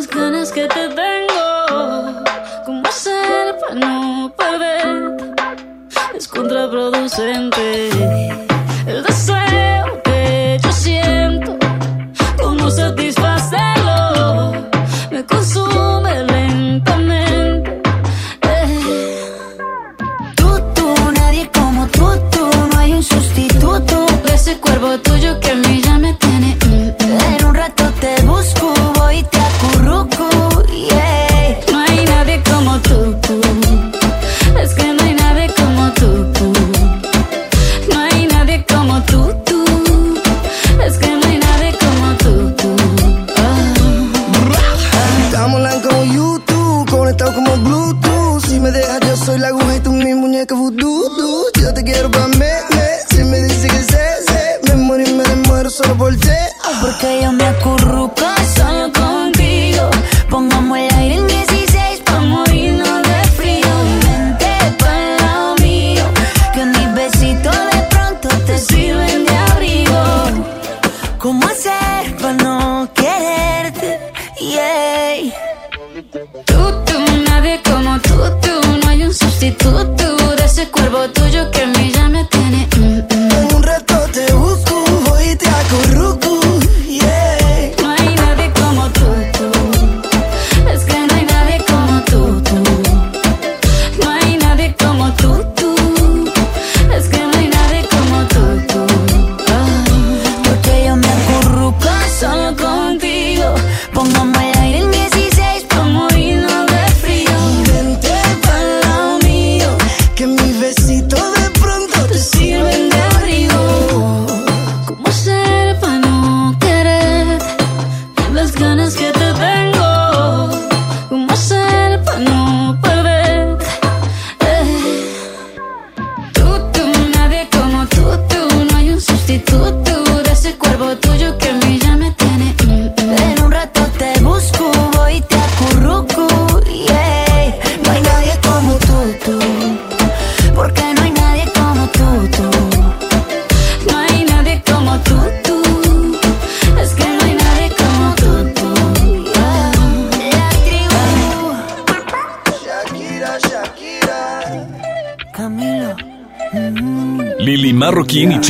[0.00, 2.22] las ganas que te tengo?
[2.64, 5.36] ¿Cómo hacer para no perder?
[6.14, 7.90] Es contraproducente
[8.86, 11.58] el deseo que yo siento.
[12.40, 14.52] ¿Cómo satisfacerlo?
[15.10, 17.82] Me consume lentamente.
[18.42, 19.26] Eh.
[20.36, 24.06] Tú, tú, nadie como tú, tú, no hay un sustituto.
[24.24, 25.69] De ese cuerpo tuyo que me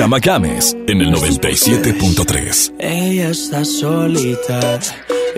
[0.00, 2.72] Chama Games en el 97.3.
[2.78, 4.80] Ella está solita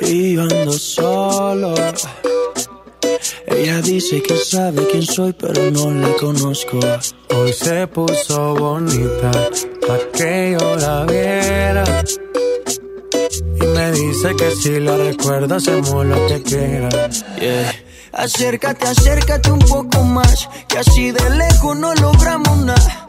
[0.00, 1.74] y yo ando solo.
[3.48, 6.78] Ella dice que sabe quién soy, pero no la conozco.
[7.34, 9.32] Hoy se puso bonita
[9.84, 12.04] pa' que yo la viera.
[13.56, 16.88] Y me dice que si la recuerda hacemos lo que quiera.
[17.40, 17.74] Yeah.
[18.12, 23.08] Acércate, acércate un poco más, que así de lejos no logramos nada.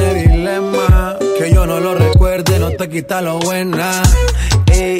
[1.61, 4.01] yo no lo recuerde, no te quita lo buena.
[4.71, 4.97] Ey,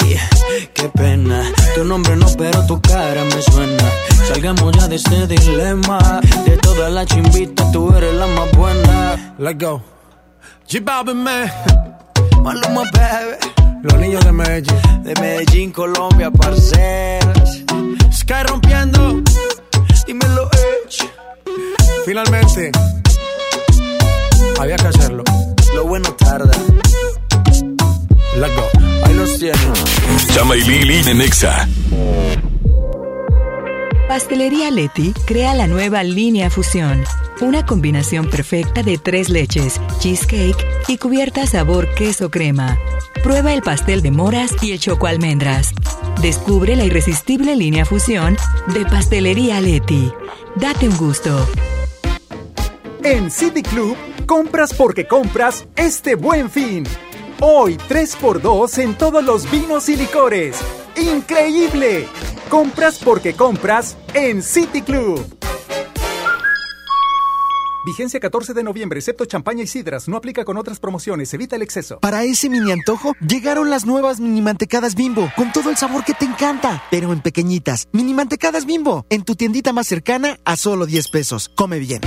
[0.72, 1.42] qué pena.
[1.74, 3.90] Tu nombre no, pero tu cara me suena.
[4.28, 6.20] Salgamos ya de este dilema.
[6.44, 9.34] De todas las chimbitas, tú eres la más buena.
[9.38, 9.82] Let's go.
[10.68, 11.50] G Balvin, man.
[12.42, 13.82] Maluma, baby.
[13.82, 15.02] Los niños de Medellín.
[15.02, 17.58] De Medellín, Colombia, parceras.
[18.12, 19.20] Sky rompiendo.
[20.06, 21.10] Dímelo, Edge.
[22.04, 22.70] Finalmente.
[24.62, 25.24] Había que hacerlo.
[25.74, 26.56] Lo bueno tarda.
[28.36, 28.68] Let's go.
[29.04, 29.58] Ahí los tienes.
[30.32, 31.68] Chama y Lili en Nexa.
[34.06, 37.02] Pastelería Leti crea la nueva línea Fusión.
[37.40, 42.78] Una combinación perfecta de tres leches, cheesecake y cubierta sabor queso crema.
[43.24, 45.72] Prueba el pastel de moras y el choco almendras.
[46.20, 48.36] Descubre la irresistible línea Fusión
[48.72, 50.12] de Pastelería Leti.
[50.54, 51.48] Date un gusto.
[53.02, 53.96] En City Club,
[54.32, 56.84] compras porque compras este buen fin.
[57.42, 60.56] Hoy 3x2 en todos los vinos y licores.
[60.96, 62.08] ¡Increíble!
[62.48, 65.41] Compras porque compras en City Club.
[67.84, 70.06] Vigencia 14 de noviembre, excepto champaña y sidras.
[70.06, 71.34] No aplica con otras promociones.
[71.34, 71.98] Evita el exceso.
[71.98, 76.14] Para ese mini antojo, llegaron las nuevas mini mantecadas bimbo, con todo el sabor que
[76.14, 77.88] te encanta, pero en pequeñitas.
[77.90, 81.50] Mini mantecadas bimbo, en tu tiendita más cercana a solo 10 pesos.
[81.56, 82.00] Come bien.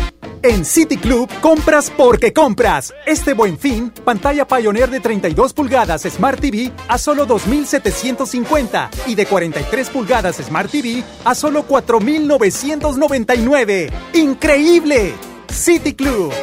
[0.44, 2.94] En City Club, compras porque compras.
[3.06, 9.26] Este buen fin, pantalla Pioneer de 32 pulgadas Smart TV a solo 2,750 y de
[9.26, 13.92] 43 pulgadas Smart TV a solo 4,999.
[14.14, 15.35] ¡Increíble!
[15.56, 16.34] City Club.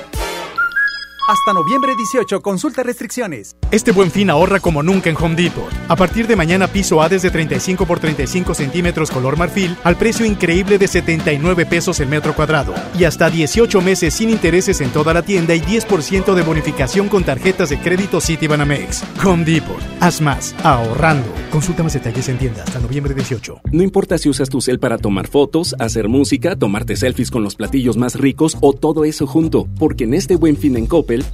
[1.28, 3.56] Hasta noviembre 18, consulta restricciones.
[3.70, 5.72] Este buen fin ahorra como nunca en Home Depot.
[5.86, 10.26] A partir de mañana piso A desde 35 por 35 centímetros color marfil al precio
[10.26, 12.74] increíble de 79 pesos el metro cuadrado.
[12.98, 17.22] Y hasta 18 meses sin intereses en toda la tienda y 10% de bonificación con
[17.22, 19.04] tarjetas de crédito Citibanamex.
[19.24, 19.80] Home Depot.
[20.00, 20.56] Haz más.
[20.64, 21.32] Ahorrando.
[21.52, 23.60] Consulta más detalles en tienda hasta noviembre 18.
[23.70, 27.54] No importa si usas tu cel para tomar fotos, hacer música, tomarte selfies con los
[27.54, 30.86] platillos más ricos o todo eso junto, porque en este buen fin en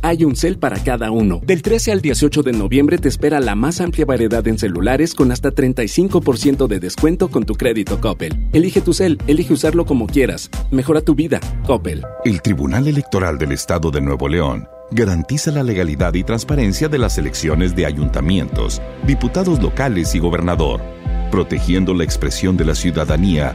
[0.02, 1.40] Hay un cel para cada uno.
[1.44, 5.30] Del 13 al 18 de noviembre te espera la más amplia variedad en celulares con
[5.30, 8.48] hasta 35% de descuento con tu crédito Coppel.
[8.52, 10.50] Elige tu cel, elige usarlo como quieras.
[10.70, 11.40] Mejora tu vida.
[11.66, 12.02] Coppel.
[12.24, 17.18] El Tribunal Electoral del Estado de Nuevo León garantiza la legalidad y transparencia de las
[17.18, 20.80] elecciones de ayuntamientos, diputados locales y gobernador,
[21.30, 23.54] protegiendo la expresión de la ciudadanía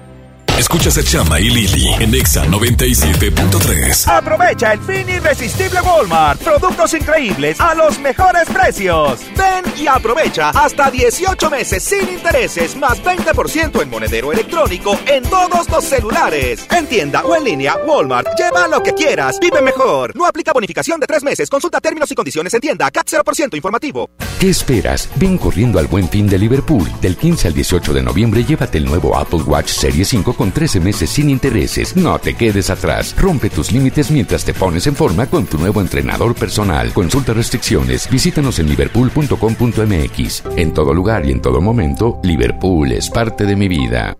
[0.61, 4.07] Escuchas a Chama y Lili en Exa 97.3.
[4.07, 6.39] Aprovecha el fin irresistible Walmart.
[6.39, 9.21] Productos increíbles a los mejores precios.
[9.35, 15.67] Ven y aprovecha hasta 18 meses sin intereses más 20% en monedero electrónico en todos
[15.67, 16.67] los celulares.
[16.69, 18.27] En tienda o en línea, Walmart.
[18.37, 19.39] Lleva lo que quieras.
[19.41, 20.15] Vive mejor.
[20.15, 21.49] No aplica bonificación de tres meses.
[21.49, 22.91] Consulta términos y condiciones en tienda.
[22.91, 24.11] CAT 0% informativo.
[24.39, 25.09] ¿Qué esperas?
[25.15, 26.87] Ven corriendo al buen fin de Liverpool.
[27.01, 30.79] Del 15 al 18 de noviembre llévate el nuevo Apple Watch Serie 5 con 13
[30.79, 31.95] meses sin intereses.
[31.95, 33.15] No te quedes atrás.
[33.17, 36.93] Rompe tus límites mientras te pones en forma con tu nuevo entrenador personal.
[36.93, 38.09] Consulta restricciones.
[38.09, 40.43] Visítanos en liverpool.com.mx.
[40.57, 44.17] En todo lugar y en todo momento, Liverpool es parte de mi vida.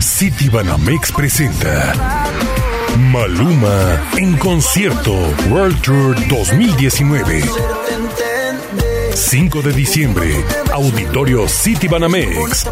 [0.00, 1.94] City Banamex presenta
[2.98, 5.12] Maluma en concierto
[5.50, 7.42] World Tour 2019.
[9.14, 12.66] 5 de diciembre, Auditorio City Banamex.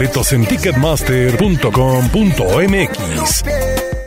[0.00, 3.44] Boletos en ticketmaster.com.mx.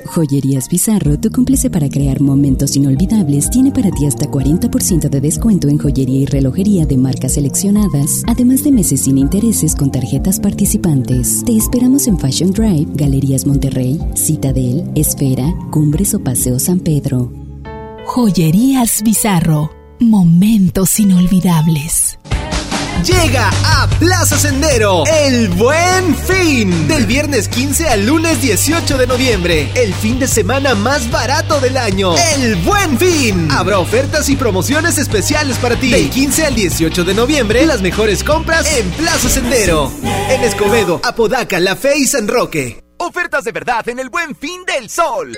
[0.08, 5.68] Joyerías Bizarro, tu cómplice para crear momentos inolvidables, tiene para ti hasta 40% de descuento
[5.68, 11.44] en joyería y relojería de marcas seleccionadas, además de meses sin intereses con tarjetas participantes.
[11.46, 17.32] Te esperamos en Fashion Drive, Galerías Monterrey, Citadel, Esfera, Cumbres o Paseo San Pedro.
[18.08, 19.70] Joyerías Bizarro,
[20.00, 22.18] momentos inolvidables.
[23.02, 26.88] Llega a Plaza Sendero el Buen Fin.
[26.88, 29.72] Del viernes 15 al lunes 18 de noviembre.
[29.76, 32.16] El fin de semana más barato del año.
[32.36, 33.50] El Buen Fin.
[33.52, 35.92] Habrá ofertas y promociones especiales para ti.
[35.92, 39.92] Del 15 al 18 de noviembre, las mejores compras en Plaza Sendero.
[40.30, 42.84] En Escobedo, Apodaca, La Fe y San Roque.
[42.98, 45.38] Ofertas de verdad en el Buen Fin del Sol.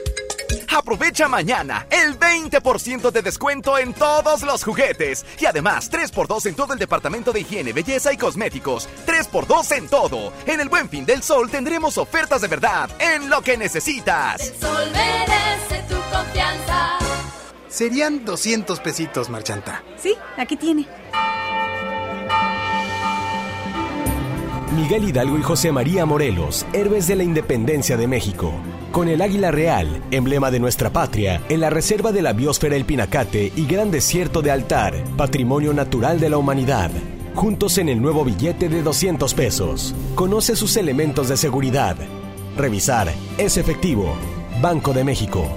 [0.76, 5.26] Aprovecha mañana el 20% de descuento en todos los juguetes.
[5.40, 8.90] Y además 3x2 en todo el departamento de higiene, belleza y cosméticos.
[9.08, 10.34] 3x2 en todo.
[10.46, 14.42] En el Buen Fin del Sol tendremos ofertas de verdad en lo que necesitas.
[14.42, 16.98] El sol merece tu confianza.
[17.70, 19.82] Serían 200 pesitos, Marchanta.
[19.98, 20.90] Sí, aquí tiene.
[24.76, 28.52] Miguel Hidalgo y José María Morelos, héroes de la independencia de México.
[28.92, 32.84] Con el águila real, emblema de nuestra patria, en la reserva de la biosfera El
[32.84, 36.92] Pinacate y Gran Desierto de Altar, patrimonio natural de la humanidad.
[37.36, 39.96] Juntos en el nuevo billete de 200 pesos.
[40.14, 41.96] Conoce sus elementos de seguridad.
[42.58, 43.14] Revisar.
[43.38, 44.14] Es efectivo.
[44.62, 45.48] Banco de México.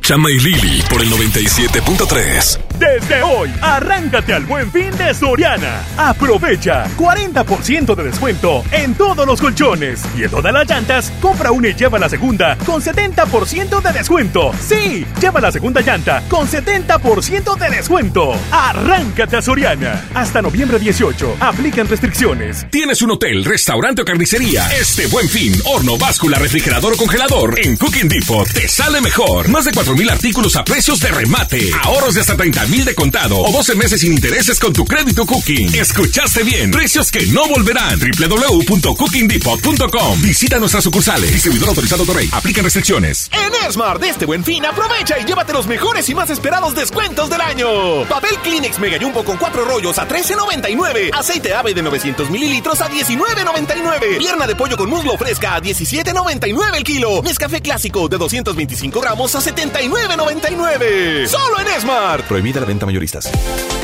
[0.00, 2.65] Chama y Lili por el 97.3.
[2.78, 5.82] Desde hoy, arráncate al buen fin de Soriana.
[5.96, 11.10] Aprovecha 40% de descuento en todos los colchones y en todas las llantas.
[11.22, 14.52] Compra una y lleva la segunda con 70% de descuento.
[14.60, 18.34] Sí, lleva la segunda llanta con 70% de descuento.
[18.50, 20.04] Arráncate a Soriana.
[20.14, 21.36] Hasta noviembre 18.
[21.40, 22.66] Aplican restricciones.
[22.70, 24.68] ¿Tienes un hotel, restaurante o carnicería?
[24.78, 29.48] Este buen fin, horno, báscula, refrigerador o congelador en Cooking Depot te sale mejor.
[29.48, 31.70] Más de 4.000 artículos a precios de remate.
[31.82, 35.26] Ahorros de hasta 30 mil de contado o 12 meses sin intereses con tu crédito
[35.26, 35.74] Cooking.
[35.74, 36.70] Escuchaste bien.
[36.70, 37.98] Precios que no volverán.
[38.00, 40.22] www.cookingdepot.com.
[40.22, 41.32] Visita nuestras sucursales.
[41.32, 42.28] Distribuidor autorizado Torrey.
[42.32, 43.30] Aplican restricciones.
[43.32, 47.30] En Esmar de este buen fin, aprovecha y llévate los mejores y más esperados descuentos
[47.30, 48.04] del año.
[48.08, 51.10] Papel Kleenex Mega Jumbo con cuatro rollos a 13.99.
[51.12, 54.18] Aceite ave de 900 mililitros a 19.99.
[54.18, 57.22] Pierna de pollo con muslo fresca a 17.99 el kilo.
[57.22, 61.26] Nescafé clásico de 225 gramos a 79.99.
[61.26, 62.26] Solo en Esmar.
[62.60, 63.30] La venta mayoristas.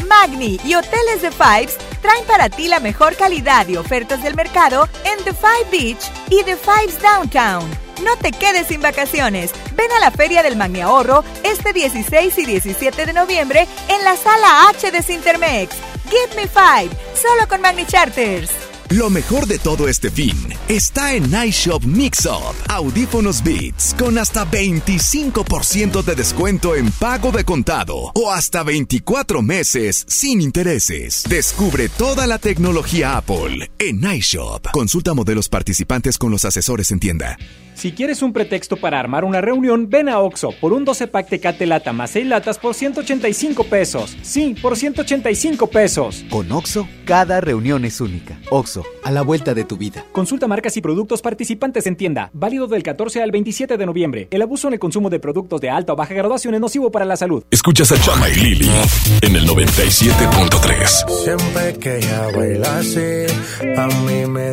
[0.08, 4.88] Magni y Hoteles de Fives traen para ti la mejor calidad y ofertas del mercado
[5.04, 7.68] en The Five Beach y The Fives Downtown.
[8.02, 9.52] No te quedes sin vacaciones.
[9.76, 14.16] Ven a la Feria del Magni Ahorro este 16 y 17 de noviembre en la
[14.16, 15.76] Sala H de Cintermex.
[16.08, 18.61] Give me five, solo con Magni Charters.
[18.92, 20.36] Lo mejor de todo este fin
[20.68, 22.54] está en iShop Mix Up.
[22.68, 30.04] Audífonos Beats con hasta 25% de descuento en pago de contado o hasta 24 meses
[30.08, 31.24] sin intereses.
[31.26, 34.66] Descubre toda la tecnología Apple en iShop.
[34.72, 37.38] Consulta modelos participantes con los asesores en tienda.
[37.82, 41.28] Si quieres un pretexto para armar una reunión, ven a Oxo por un 12 pack
[41.28, 44.16] Tecate Lata más 6 latas por 185 pesos.
[44.22, 46.24] Sí, por 185 pesos.
[46.30, 48.38] Con Oxo, cada reunión es única.
[48.52, 50.04] Oxo, a la vuelta de tu vida.
[50.12, 52.30] Consulta marcas y productos participantes en tienda.
[52.32, 54.28] Válido del 14 al 27 de noviembre.
[54.30, 57.04] El abuso en el consumo de productos de alta o baja graduación es nocivo para
[57.04, 57.42] la salud.
[57.50, 58.70] Escuchas a Chama y Lili
[59.22, 61.10] en el 97.3.
[61.24, 63.26] Siempre que ella baila así,
[63.76, 64.52] a mí me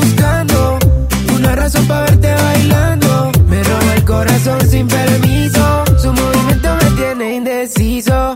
[1.41, 3.31] una razón para verte bailando.
[3.47, 5.83] Me roba el corazón sin permiso.
[5.97, 8.35] Su movimiento me tiene indeciso.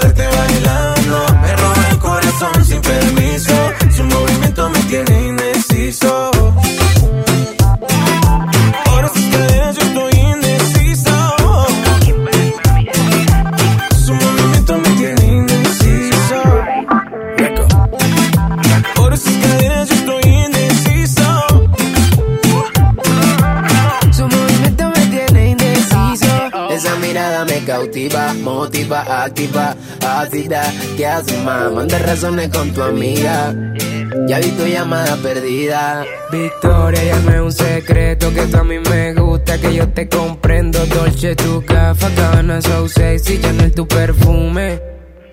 [28.61, 29.75] motiva, activa,
[30.05, 30.61] ácida.
[30.95, 31.71] ¿Qué haces, más?
[31.71, 33.55] Manda razones con tu amiga.
[34.27, 36.05] Ya vi tu llamada perdida.
[36.31, 40.07] Victoria, ya no es un secreto que tú a mí me gusta, que yo te
[40.07, 40.85] comprendo.
[40.85, 44.90] Dolce, tu café, cabana, so sexy, Chanel, tu perfume.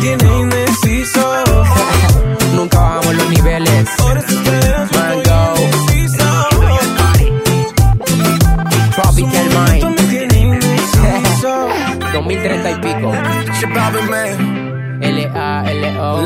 [0.00, 1.20] tiene indeciso.
[2.54, 3.88] Nunca bajamos los niveles.
[4.94, 5.54] Mango.
[8.94, 10.00] Tropical Mind.
[12.12, 13.12] 2030 y pico.
[15.00, 16.22] L-A-L-O.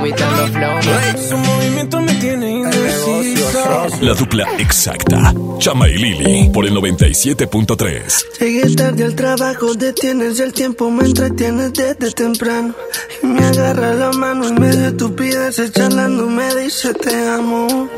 [0.00, 1.28] Vomitando flow.
[1.28, 3.86] Su movimiento me tiene indeciso.
[4.00, 5.34] La dupla exacta.
[5.58, 8.38] Chama y Lili por el 97.3.
[8.40, 12.74] Llegué tarde al trabajo, detienes el tiempo, me entretienes desde temprano.
[13.22, 17.90] Y me agarra la mano en medio de estupideces, charlando, me dice te amo.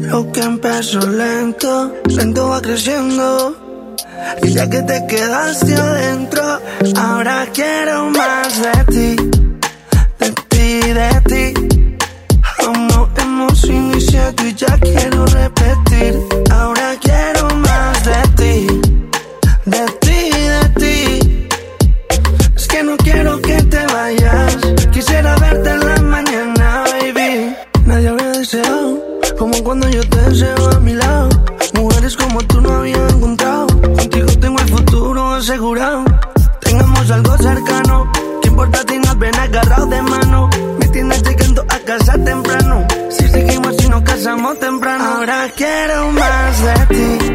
[0.00, 3.56] Lo que empezó lento, lento va creciendo.
[4.42, 6.42] Y ya que te quedaste adentro,
[6.96, 9.30] ahora quiero más de ti,
[10.94, 11.54] de ti.
[12.88, 16.20] No hemos iniciado y ya quiero repetir.
[16.52, 18.80] Ahora quiero más de ti,
[19.64, 20.20] de ti,
[20.54, 21.48] de ti.
[22.54, 24.56] Es que no quiero que te vayas.
[24.92, 27.56] Quisiera verte en la mañana, baby.
[27.86, 29.02] Nadie había deseado
[29.36, 31.28] como cuando yo te deseo a mi lado.
[31.74, 33.66] Mujeres como tú no había encontrado.
[33.66, 36.03] Contigo tengo el futuro asegurado.
[45.26, 47.33] Ahora quiero más de ti.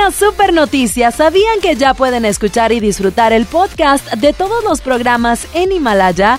[0.00, 1.10] Una super noticia.
[1.10, 6.38] ¿Sabían que ya pueden escuchar y disfrutar el podcast de todos los programas en Himalaya?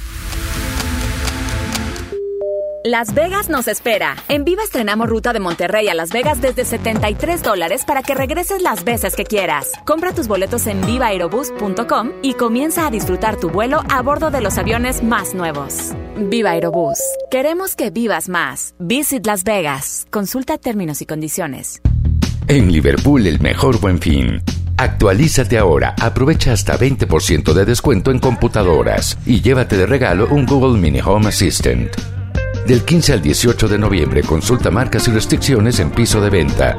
[2.83, 4.15] Las Vegas nos espera.
[4.27, 8.63] En Viva estrenamos ruta de Monterrey a Las Vegas desde 73 dólares para que regreses
[8.63, 9.71] las veces que quieras.
[9.85, 14.57] Compra tus boletos en vivaerobus.com y comienza a disfrutar tu vuelo a bordo de los
[14.57, 15.91] aviones más nuevos.
[16.17, 16.97] Viva Aerobús.
[17.29, 18.73] Queremos que vivas más.
[18.79, 20.07] Visit Las Vegas.
[20.09, 21.81] Consulta términos y condiciones.
[22.47, 24.41] En Liverpool el mejor buen fin.
[24.77, 30.79] Actualízate ahora, aprovecha hasta 20% de descuento en computadoras y llévate de regalo un Google
[30.79, 32.20] Mini Home Assistant.
[32.65, 36.77] Del 15 al 18 de noviembre consulta marcas y restricciones en piso de venta.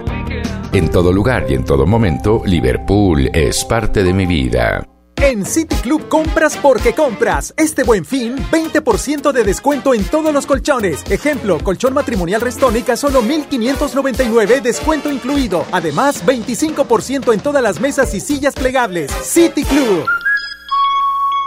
[0.73, 4.87] En todo lugar y en todo momento, Liverpool es parte de mi vida.
[5.17, 7.53] En City Club compras porque compras.
[7.57, 11.05] Este buen fin, 20% de descuento en todos los colchones.
[11.11, 15.67] Ejemplo, colchón matrimonial Restónica solo 1599, descuento incluido.
[15.73, 19.13] Además, 25% en todas las mesas y sillas plegables.
[19.23, 20.07] City Club.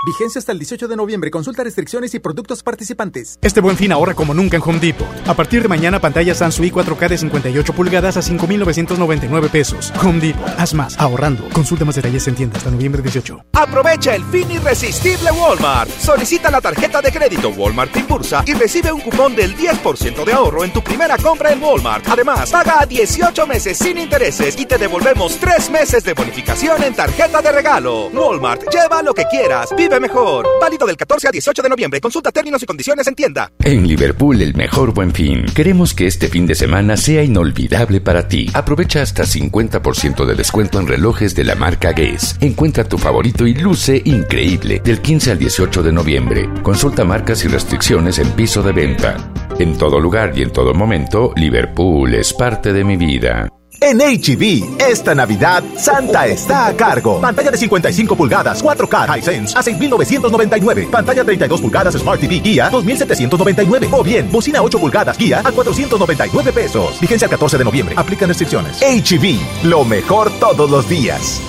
[0.05, 1.31] Vigencia hasta el 18 de noviembre.
[1.31, 3.39] Consulta restricciones y productos participantes.
[3.41, 5.07] Este buen fin ahorra como nunca en Home Depot.
[5.25, 9.91] A partir de mañana, pantalla Samsung 4K de 58 pulgadas a 5,999 pesos.
[10.03, 10.47] Home Depot.
[10.59, 11.49] Haz más, ahorrando.
[11.49, 13.45] Consulta más detalles en tienda hasta noviembre 18.
[13.53, 15.89] Aprovecha el fin irresistible Walmart.
[15.89, 20.63] Solicita la tarjeta de crédito Walmart Impulsa y recibe un cupón del 10% de ahorro
[20.63, 22.07] en tu primera compra en Walmart.
[22.07, 26.93] Además, paga a 18 meses sin intereses y te devolvemos 3 meses de bonificación en
[26.93, 28.09] tarjeta de regalo.
[28.09, 29.69] Walmart, lleva lo que quieras.
[29.75, 30.47] Vive mejor.
[30.61, 32.01] Válido del 14 al 18 de noviembre.
[32.01, 33.51] Consulta términos y condiciones en tienda.
[33.59, 35.45] En Liverpool el mejor buen fin.
[35.55, 38.49] Queremos que este fin de semana sea inolvidable para ti.
[38.53, 42.37] Aprovecha hasta 50% de descuento en relojes de la marca Guess.
[42.41, 46.49] Encuentra tu favorito y luce increíble del 15 al 18 de noviembre.
[46.63, 49.17] Consulta marcas y restricciones en piso de venta.
[49.59, 53.49] En todo lugar y en todo momento, Liverpool es parte de mi vida.
[53.81, 57.21] En HB, esta Navidad, Santa está a cargo.
[57.21, 60.87] Pantalla de 55 pulgadas, 4K Hisense a 6,999.
[60.91, 63.89] Pantalla 32 pulgadas Smart TV Guía, 2,799.
[63.91, 66.99] O bien, bocina 8 pulgadas Guía a 499 pesos.
[66.99, 67.95] Vigencia el 14 de noviembre.
[67.97, 68.81] Aplican restricciones.
[68.81, 71.41] HB, lo mejor todos los días.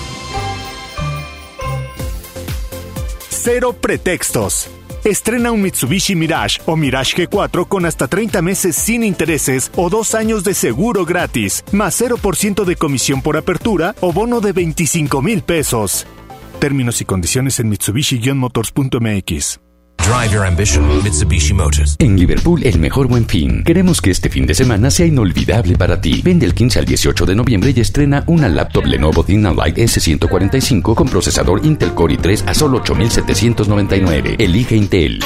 [3.30, 4.68] Cero pretextos.
[5.06, 10.16] Estrena un Mitsubishi Mirage o Mirage G4 con hasta 30 meses sin intereses o dos
[10.16, 15.42] años de seguro gratis, más 0% de comisión por apertura o bono de 25 mil
[15.42, 16.08] pesos.
[16.58, 19.65] Términos y condiciones en Mitsubishi-motors.mx.
[19.98, 21.96] Drive your ambition, Mitsubishi Motors.
[21.98, 23.64] En Liverpool, el mejor buen fin.
[23.64, 26.22] Queremos que este fin de semana sea inolvidable para ti.
[26.24, 31.08] Vende el 15 al 18 de noviembre y estrena una laptop Lenovo ThinkPad S145 con
[31.08, 34.36] procesador Intel Core i3 a solo 8,799.
[34.38, 35.20] Elige Intel.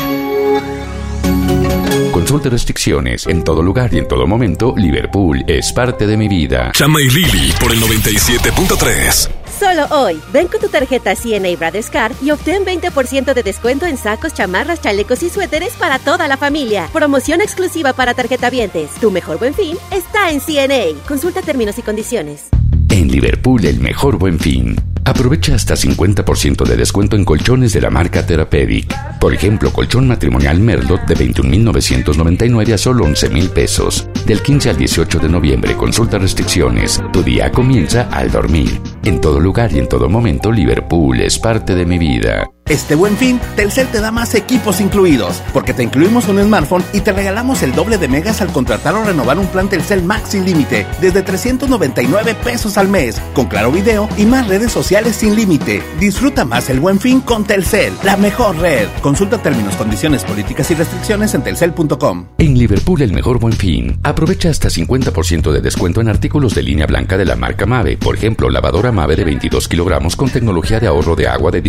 [2.13, 3.27] Consulte restricciones.
[3.27, 6.73] En todo lugar y en todo momento, Liverpool es parte de mi vida.
[6.73, 9.40] Chama y Lili por el 97.3.
[9.61, 13.99] Solo hoy, ven con tu tarjeta CNA Brothers Card y obtén 20% de descuento en
[13.99, 16.89] sacos, chamarras, chalecos y suéteres para toda la familia.
[16.95, 18.91] Promoción exclusiva para tarjetavientes.
[19.03, 20.99] Tu mejor buen fin está en CNA.
[21.07, 22.49] Consulta términos y condiciones.
[23.01, 24.77] En Liverpool, el mejor buen fin.
[25.07, 28.95] Aprovecha hasta 50% de descuento en colchones de la marca Therapeutic.
[29.19, 34.07] Por ejemplo, colchón matrimonial Merlot de 21,999 a solo 11,000 pesos.
[34.27, 37.03] Del 15 al 18 de noviembre, consulta restricciones.
[37.11, 38.79] Tu día comienza al dormir.
[39.03, 42.51] En todo lugar y en todo momento, Liverpool es parte de mi vida.
[42.71, 47.01] Este buen fin, Telcel te da más equipos incluidos, porque te incluimos un smartphone y
[47.01, 50.45] te regalamos el doble de megas al contratar o renovar un plan Telcel Max sin
[50.45, 55.83] límite, desde 399 pesos al mes, con claro video y más redes sociales sin límite.
[55.99, 58.87] Disfruta más el buen fin con Telcel, la mejor red.
[59.03, 62.27] Consulta términos, condiciones, políticas y restricciones en telcel.com.
[62.39, 63.99] En Liverpool, el mejor buen fin.
[64.05, 67.97] Aprovecha hasta 50% de descuento en artículos de línea blanca de la marca Mave.
[67.97, 71.61] Por ejemplo, lavadora Mave de 22 kilogramos con tecnología de ahorro de agua de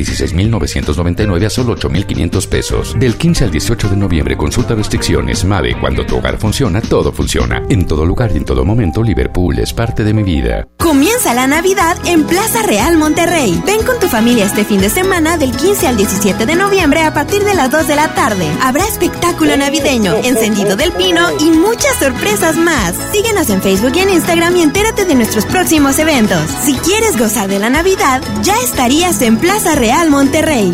[0.91, 2.95] 16,999 a solo 8,500 pesos.
[2.99, 5.45] Del 15 al 18 de noviembre, consulta restricciones.
[5.45, 7.63] Mave, cuando tu hogar funciona, todo funciona.
[7.69, 10.67] En todo lugar y en todo momento, Liverpool es parte de mi vida.
[10.77, 13.61] Comienza la Navidad en Plaza Real Monterrey.
[13.65, 17.13] Ven con tu familia este fin de semana del 15 al 17 de noviembre a
[17.13, 18.47] partir de las 2 de la tarde.
[18.61, 22.95] Habrá espectáculo navideño, encendido del pino y muchas sorpresas más.
[23.11, 26.41] Síguenos en Facebook y en Instagram y entérate de nuestros próximos eventos.
[26.63, 30.73] Si quieres gozar de la Navidad, ya estarías en Plaza Real Monterrey.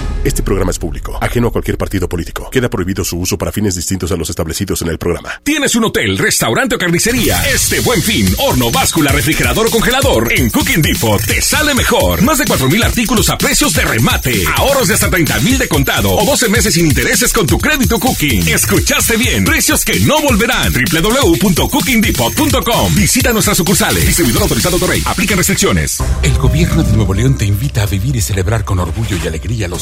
[0.23, 2.47] Este programa es público, ajeno a cualquier partido político.
[2.51, 5.41] Queda prohibido su uso para fines distintos a los establecidos en el programa.
[5.43, 7.41] ¿Tienes un hotel, restaurante o carnicería?
[7.51, 12.21] Este buen fin, horno, báscula, refrigerador o congelador en Cooking Depot te sale mejor.
[12.21, 14.43] Más de 4.000 artículos a precios de remate.
[14.57, 18.47] Ahorros de hasta 30.000 de contado o 12 meses sin intereses con tu crédito Cooking.
[18.47, 19.43] Escuchaste bien.
[19.43, 20.71] Precios que no volverán.
[20.71, 22.93] www.cookingdepot.com.
[22.93, 24.05] Visita nuestras sucursales.
[24.05, 25.01] Distribuidor autorizado Torrey.
[25.05, 25.97] Aplica restricciones.
[26.21, 29.67] El gobierno de Nuevo León te invita a vivir y celebrar con orgullo y alegría
[29.67, 29.81] los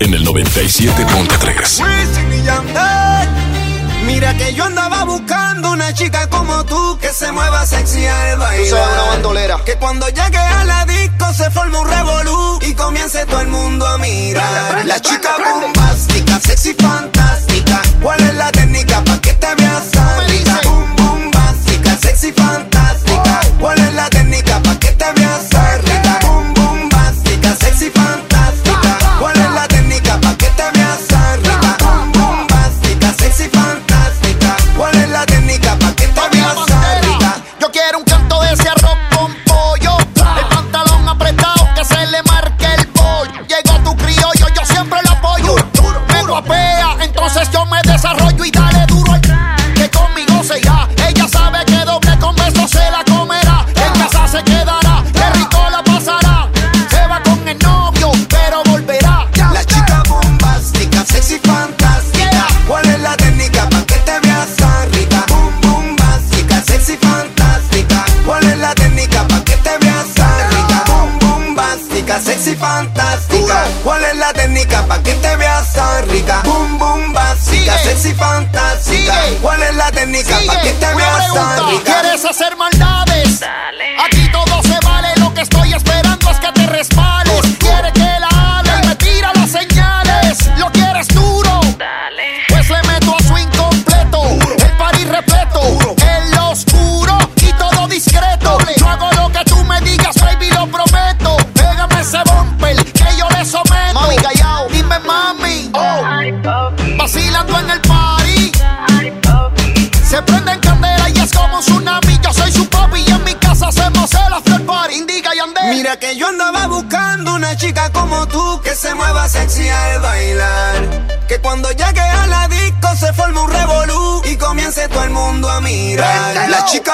[0.00, 3.01] en el 97.3.
[4.06, 8.64] Mira que yo andaba buscando una chica como tú que se mueva sexy al bailar.
[8.64, 9.64] Tú seas una bandolera.
[9.64, 13.86] Que cuando llegue a la disco se forme un revolú y comience todo el mundo
[13.86, 14.84] a mirar.
[14.86, 17.82] La chica bombástica, sexy fantástica.
[18.02, 19.90] ¿Cuál es la técnica pa' que te veas
[20.28, 20.60] rica?
[20.64, 22.71] Boom, boom, básica, sexy fantástica.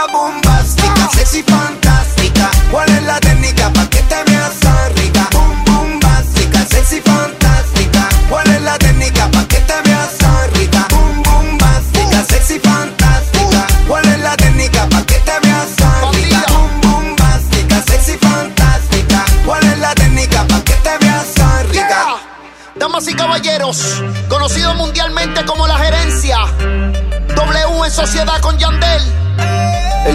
[0.06, 1.67] Bombástica, sexy fantástica.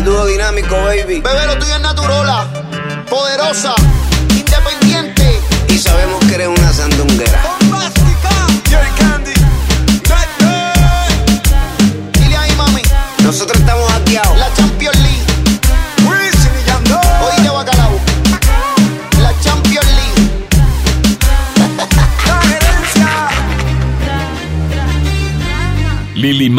[0.03, 1.21] El dúo dinámico, baby.
[1.21, 2.45] Bebé, lo tuyo es naturola.
[3.09, 3.73] Poderosa,
[4.31, 5.39] independiente.
[5.69, 7.52] Y sabemos que eres una sandunguera.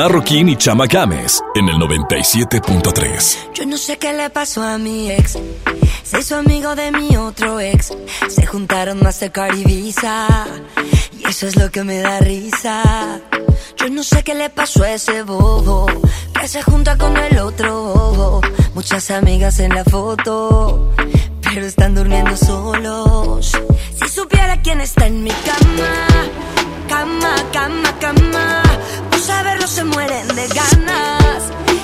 [0.04, 3.52] Marroquín y Chama Games en el 97.3.
[3.54, 5.38] Yo no sé qué le pasó a mi ex.
[6.02, 7.90] Se hizo amigo de mi otro ex.
[8.28, 10.46] Se juntaron Mastercard y Visa.
[11.18, 13.18] Y eso es lo que me da risa.
[13.78, 15.86] Yo no sé qué le pasó a ese bobo.
[16.38, 18.40] Que se junta con el otro bobo.
[18.74, 20.92] Muchas amigas en la foto.
[21.40, 23.52] Pero están durmiendo solos.
[23.98, 26.53] Si supiera quién está en mi cama.
[26.94, 28.62] Cama, cama, cama.
[29.10, 31.42] Por saberlo se mueren de ganas.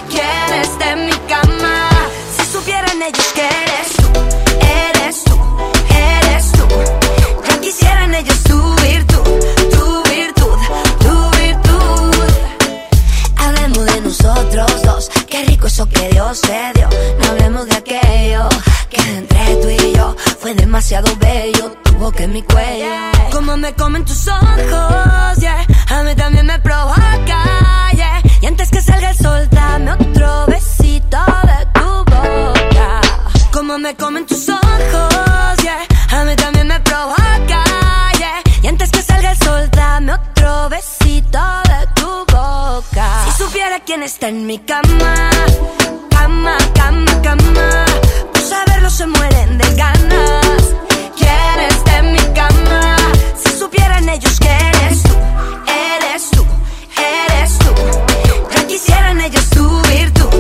[0.09, 1.89] ¿Quién está en mi cama?
[2.37, 4.09] Si supieran ellos que eres tú,
[4.85, 5.30] eres tú,
[44.51, 45.15] mi cama,
[46.11, 47.85] cama, cama, cama.
[48.33, 50.63] Por saberlo se mueren de ganas.
[51.17, 52.97] ¿Quién está en mi cama?
[53.43, 55.15] Si supieran ellos que eres tú,
[55.93, 56.45] eres tú,
[56.99, 57.73] eres tú.
[58.53, 60.31] Ya quisieran ellos tu virtud,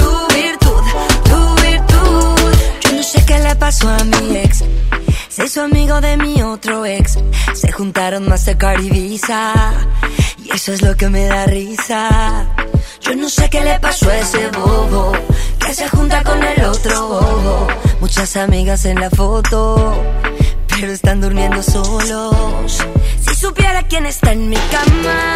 [0.00, 0.82] tu virtud,
[1.28, 2.58] tu virtud.
[2.84, 4.64] Yo no sé qué le pasó a mi ex.
[5.28, 7.18] Se hizo amigo de mi otro ex.
[7.52, 9.52] Se juntaron Mastercard y Visa.
[10.42, 12.48] Y eso es lo que me da risa.
[13.08, 15.12] Yo no sé qué le pasó a ese bobo.
[15.64, 17.66] Que se junta con el otro bobo.
[18.00, 19.96] Muchas amigas en la foto.
[20.66, 22.78] Pero están durmiendo solos.
[23.26, 25.32] Si supiera quién está en mi cama.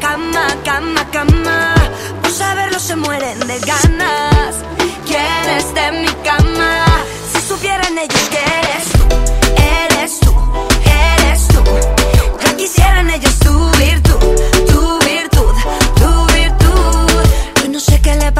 [0.00, 1.74] Cama, cama, cama.
[2.22, 4.54] Por saberlo se mueren de ganas.
[5.04, 6.84] ¿Quién está en mi cama?
[7.32, 9.16] Si supieran ellos que eres tú,
[9.56, 10.32] eres tú,
[10.84, 12.44] eres tú.
[12.44, 13.70] Ya quisieran ellos tu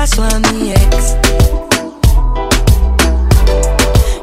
[0.06, 1.16] pasó a mi ex.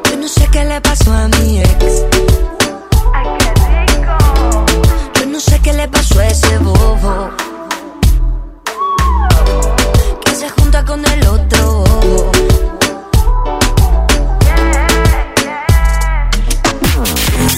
[0.08, 2.04] Yo no sé qué le pasó a mi ex.
[5.18, 7.30] Yo no sé qué le pasó a ese bobo.
[10.24, 12.32] Que se junta con el otro bobo.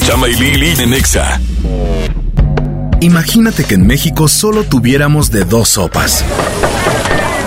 [0.07, 1.39] Chama y Lili en Exa.
[3.01, 6.25] Imagínate que en México solo tuviéramos de dos sopas.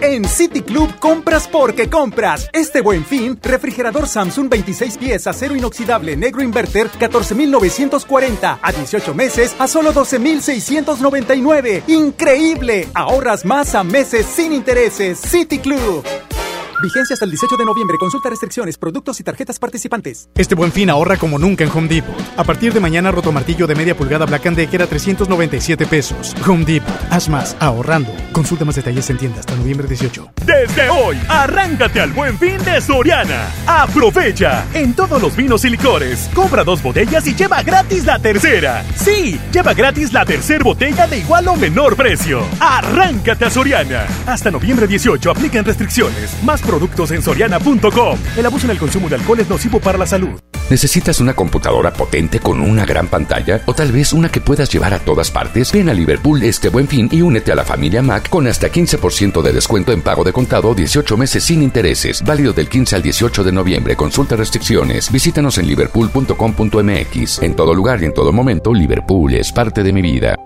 [0.00, 2.48] En City Club compras porque compras.
[2.52, 9.56] Este buen fin, refrigerador Samsung 26 pies acero inoxidable negro inverter 14,940 a 18 meses
[9.58, 11.84] a solo 12,699.
[11.86, 12.88] Increíble.
[12.94, 15.18] Ahorras más a meses sin intereses.
[15.18, 16.04] City Club.
[16.82, 17.96] Vigencia hasta el 18 de noviembre.
[17.98, 20.28] Consulta restricciones, productos y tarjetas participantes.
[20.34, 22.14] Este buen fin ahorra como nunca en Home Depot.
[22.36, 26.34] A partir de mañana, rotomartillo de media pulgada Black Decker a 397 pesos.
[26.46, 26.94] Home Depot.
[27.10, 28.12] Haz más, ahorrando.
[28.32, 30.32] Consulta más detalles en tienda hasta noviembre 18.
[30.44, 33.48] Desde hoy, arráncate al buen fin de Soriana.
[33.66, 36.28] Aprovecha en todos los vinos y licores.
[36.34, 38.84] Compra dos botellas y lleva gratis la tercera.
[38.96, 42.42] Sí, lleva gratis la tercera botella de igual o menor precio.
[42.60, 44.06] Arráncate a Soriana.
[44.26, 46.36] Hasta noviembre 18 aplican restricciones.
[46.44, 48.18] Más productos en soriana.com.
[48.36, 50.38] El abuso en el consumo de alcohol es nocivo para la salud.
[50.68, 53.62] ¿Necesitas una computadora potente con una gran pantalla?
[53.66, 55.70] ¿O tal vez una que puedas llevar a todas partes?
[55.70, 59.42] Ven a Liverpool este buen fin y únete a la familia Mac con hasta 15%
[59.42, 62.22] de descuento en pago de contado 18 meses sin intereses.
[62.24, 63.94] Válido del 15 al 18 de noviembre.
[63.94, 65.12] Consulta restricciones.
[65.12, 67.42] Visítanos en liverpool.com.mx.
[67.42, 70.45] En todo lugar y en todo momento, Liverpool es parte de mi vida.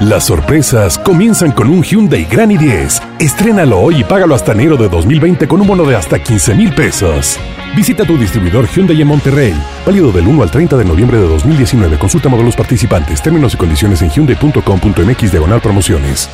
[0.00, 3.00] Las sorpresas comienzan con un Hyundai Gran i10.
[3.18, 6.74] Estrénalo hoy y págalo hasta enero de 2020 con un bono de hasta 15 mil
[6.74, 7.38] pesos.
[7.74, 9.54] Visita tu distribuidor Hyundai en Monterrey.
[9.86, 11.98] Válido del 1 al 30 de noviembre de 2019.
[11.98, 16.28] Consulta modelos participantes, términos y condiciones en hyundai.com.mx diagonal promociones.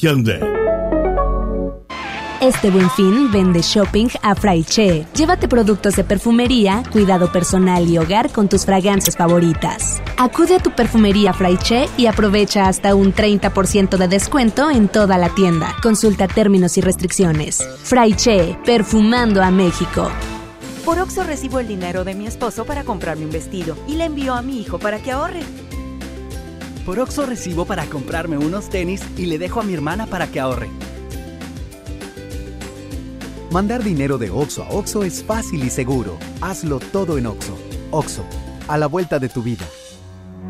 [0.00, 0.67] Hyundai.
[2.40, 5.04] Este buen fin vende shopping a Fraiche.
[5.12, 10.00] Llévate productos de perfumería, cuidado personal y hogar con tus fragancias favoritas.
[10.18, 15.34] Acude a tu perfumería Fraiche y aprovecha hasta un 30% de descuento en toda la
[15.34, 15.74] tienda.
[15.82, 17.58] Consulta términos y restricciones.
[17.82, 20.08] Fraiche, perfumando a México.
[20.84, 24.34] Por Oxo recibo el dinero de mi esposo para comprarme un vestido y le envío
[24.34, 25.40] a mi hijo para que ahorre.
[26.86, 30.38] Por Oxo recibo para comprarme unos tenis y le dejo a mi hermana para que
[30.38, 30.70] ahorre.
[33.50, 36.18] Mandar dinero de Oxo a Oxo es fácil y seguro.
[36.42, 37.56] Hazlo todo en Oxo.
[37.90, 38.22] Oxo,
[38.68, 39.64] a la vuelta de tu vida.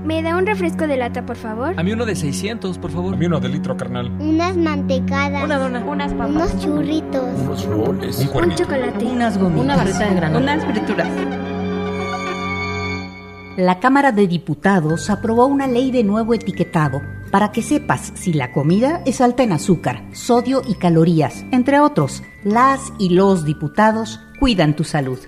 [0.05, 1.75] ¿Me da un refresco de lata, por favor?
[1.79, 3.15] A mí uno de 600, por favor.
[3.15, 4.11] A mí uno de litro, carnal.
[4.21, 5.45] Unas mantecadas.
[5.45, 5.85] Una dona.
[5.85, 6.31] Unas papas.
[6.31, 7.25] Unos churritos.
[7.41, 8.19] Unos roles.
[8.35, 9.05] Un, un chocolate.
[9.05, 9.65] Unas gomitas.
[9.65, 10.55] Una barrita de granola.
[10.55, 11.09] Unas frituras.
[13.57, 17.01] La Cámara de Diputados aprobó una ley de nuevo etiquetado
[17.31, 22.23] para que sepas si la comida es alta en azúcar, sodio y calorías, entre otros.
[22.45, 25.19] Las y los diputados cuidan tu salud.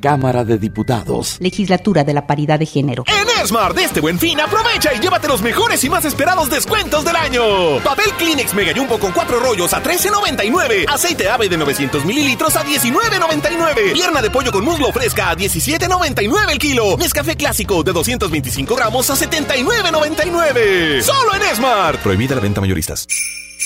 [0.00, 1.36] Cámara de Diputados.
[1.40, 3.04] Legislatura de la Paridad de Género.
[3.06, 7.04] En Esmar de este buen fin, aprovecha y llévate los mejores y más esperados descuentos
[7.04, 7.42] del año.
[7.84, 10.86] Papel Kleenex Mega Jumbo con cuatro rollos a $13.99.
[10.88, 13.92] Aceite ave de 900 mililitros a $19.99.
[13.92, 16.96] Pierna de pollo con muslo fresca a $17.99 el kilo.
[16.96, 21.02] Nescafé clásico de 225 gramos a $79.99.
[21.02, 21.98] Solo en Esmar.
[22.02, 23.06] Prohibida la venta mayoristas.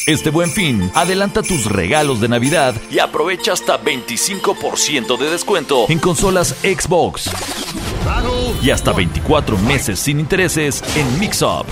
[0.06, 5.98] Este buen fin, adelanta tus regalos de Navidad y aprovecha hasta 25% de descuento en
[5.98, 7.30] consolas Xbox.
[8.62, 11.66] Y hasta 24 meses sin intereses en Mixup.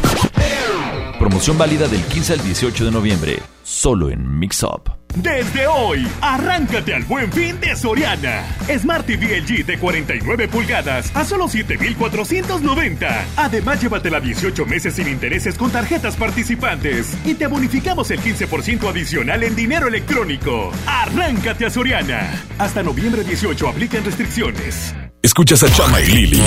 [1.18, 3.42] Promoción válida del 15 al 18 de noviembre,
[3.72, 4.90] solo en Mixup.
[5.16, 8.44] Desde hoy, arráncate al buen fin de Soriana.
[8.78, 13.26] Smart TV LG de 49 pulgadas a solo 7,490.
[13.36, 19.42] Además, llévatela 18 meses sin intereses con tarjetas participantes y te bonificamos el 15% adicional
[19.42, 20.70] en dinero electrónico.
[20.86, 22.30] Arráncate a Soriana.
[22.58, 24.94] Hasta noviembre 18 aplican restricciones.
[25.22, 26.42] Escuchas a Chama y Lili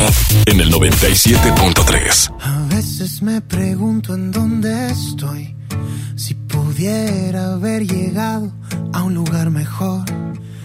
[0.47, 2.33] en el 97.3.
[2.41, 5.55] A veces me pregunto en dónde estoy.
[6.17, 8.51] Si pudiera haber llegado
[8.91, 10.03] a un lugar mejor,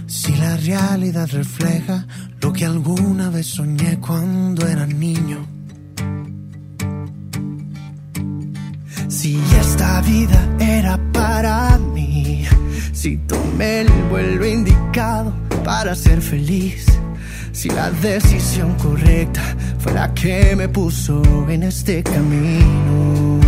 [0.09, 2.05] si la realidad refleja
[2.41, 5.47] lo que alguna vez soñé cuando era niño.
[9.07, 12.45] Si esta vida era para mí,
[12.93, 15.33] si tomé el vuelo indicado
[15.63, 16.87] para ser feliz,
[17.53, 19.43] si la decisión correcta
[19.79, 23.41] fue la que me puso en este camino.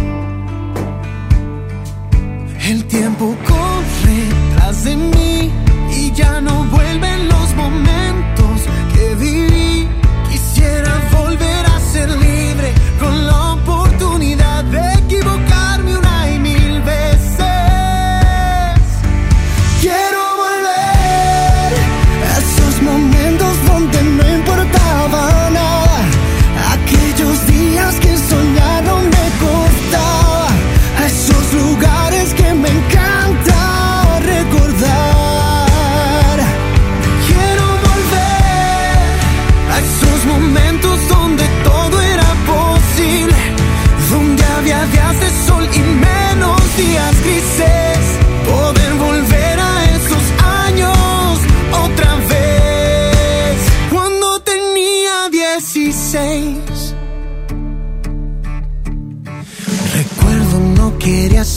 [2.65, 4.21] El tiempo corre
[4.55, 5.51] tras de mí
[5.97, 8.63] y ya no vuelven los momentos
[8.95, 9.89] que viví.
[10.31, 15.52] Quisiera volver a ser libre con la oportunidad de equivocarme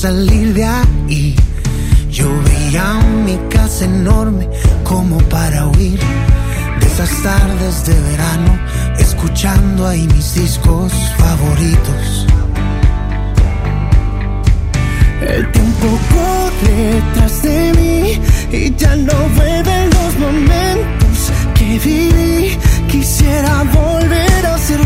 [0.05, 1.35] salir de ahí.
[2.11, 2.93] Yo veía
[3.25, 4.47] mi casa enorme
[4.83, 5.99] como para huir
[6.79, 8.51] de esas tardes de verano,
[8.99, 12.27] escuchando ahí mis discos favoritos.
[15.35, 16.81] El tiempo corre
[17.15, 18.21] tras de mí
[18.59, 21.15] y ya no vuelven los momentos
[21.55, 22.57] que viví.
[22.91, 24.79] Quisiera volver a ser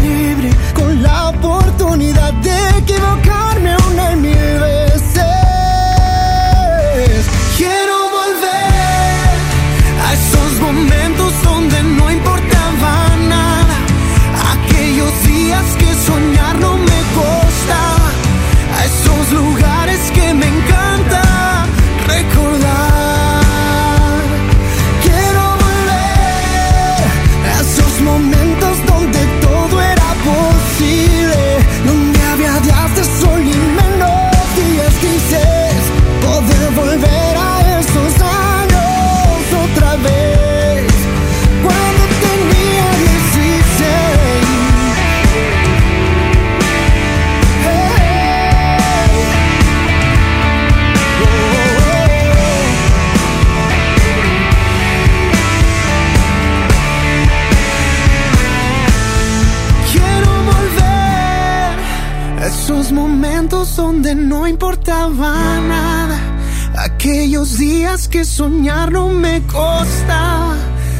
[68.19, 70.53] que soñar no me costaba.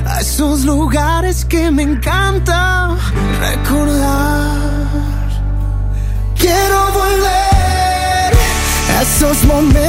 [0.05, 2.95] A esos lugares que me encanta
[3.41, 4.57] recordar.
[6.37, 8.31] Quiero volver
[8.95, 9.88] a esos momentos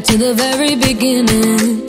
[0.00, 0.04] back?
[0.04, 1.86] To the very beginning.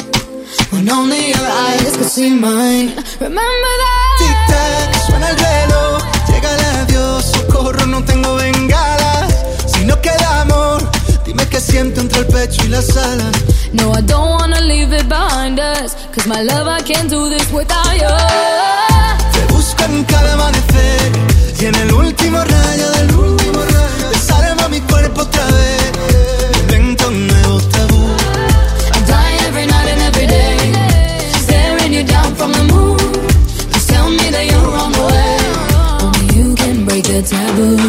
[0.71, 2.93] When only your eyes could see mine.
[3.19, 4.15] Remember that?
[4.19, 9.33] Tic-tac, suena el reloj, llega el adiós, socorro, no tengo bengalas.
[9.67, 10.81] Si no queda amor,
[11.25, 13.35] dime qué siento entre el pecho y las alas.
[13.73, 15.95] No, I don't wanna leave it behind us.
[16.13, 18.38] Cause my love, I can't do this without you.
[37.59, 37.88] The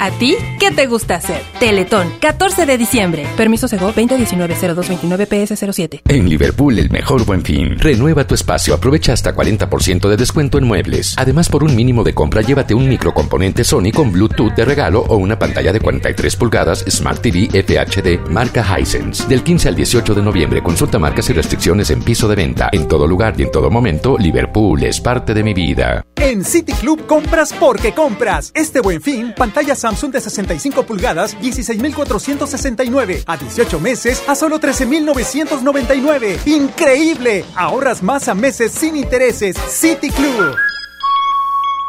[0.00, 1.42] ¿A ti qué te gusta hacer?
[1.58, 3.26] Teletón, 14 de diciembre.
[3.36, 6.00] Permiso Sego 2019-0229-PS07.
[6.08, 7.78] En Liverpool, el mejor buen fin.
[7.78, 11.12] Renueva tu espacio, aprovecha hasta 40% de descuento en muebles.
[11.18, 15.18] Además, por un mínimo de compra, llévate un microcomponente Sony con Bluetooth de regalo o
[15.18, 19.28] una pantalla de 43 pulgadas Smart TV FHD marca Hisense.
[19.28, 22.70] Del 15 al 18 de noviembre, consulta marcas y restricciones en piso de venta.
[22.72, 26.06] En todo lugar y en todo momento, Liverpool es parte de mi vida.
[26.16, 28.50] En City Club compras porque compras.
[28.54, 33.24] Este buen fin, pantalla Samsung de 65 pulgadas, 16,469.
[33.26, 36.38] A 18 meses, a solo 13,999.
[36.46, 37.44] ¡Increíble!
[37.56, 39.56] Ahorras más a meses sin intereses.
[39.68, 40.54] City Club.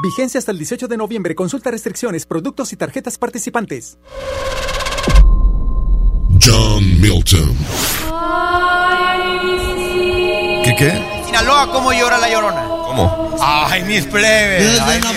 [0.01, 1.35] Vigencia hasta el 18 de noviembre.
[1.35, 3.99] Consulta restricciones, productos y tarjetas participantes.
[6.43, 7.55] John Milton.
[10.63, 11.23] ¿Qué qué?
[11.27, 12.67] Sinaloa, ¿cómo llora la llorona?
[12.67, 13.37] ¿Cómo?
[13.39, 14.79] Ay, mis plebes.
[14.79, 15.11] Ay, mis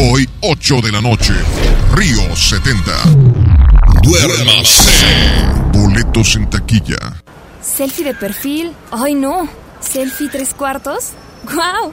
[0.00, 1.32] Hoy, 8 de la noche.
[1.96, 2.92] Río 70.
[4.00, 5.04] Duérmase.
[5.72, 7.16] Boletos en taquilla.
[7.60, 8.72] Selfie de perfil.
[8.92, 9.48] Ay, no.
[9.80, 11.14] Selfie tres cuartos.
[11.52, 11.92] ¡Guau!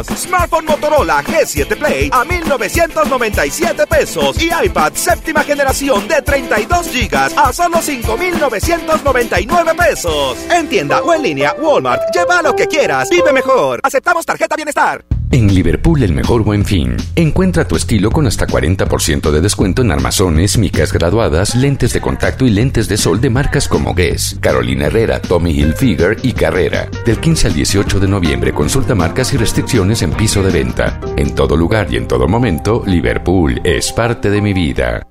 [0.00, 7.52] Smartphone Motorola G7 Play a 1997 pesos y iPad séptima generación de 32 GB a
[7.52, 10.38] solo 5999 pesos.
[10.50, 12.02] En tienda o en línea, Walmart.
[12.14, 13.08] Lleva lo que quieras.
[13.10, 13.80] Vive mejor.
[13.82, 15.11] Aceptamos tarjeta bienestar.
[15.32, 16.94] En Liverpool, el mejor buen fin.
[17.16, 22.44] Encuentra tu estilo con hasta 40% de descuento en armazones, micas graduadas, lentes de contacto
[22.44, 26.86] y lentes de sol de marcas como Guess, Carolina Herrera, Tommy Hilfiger y Carrera.
[27.06, 31.00] Del 15 al 18 de noviembre, consulta marcas y restricciones en piso de venta.
[31.16, 35.06] En todo lugar y en todo momento, Liverpool es parte de mi vida.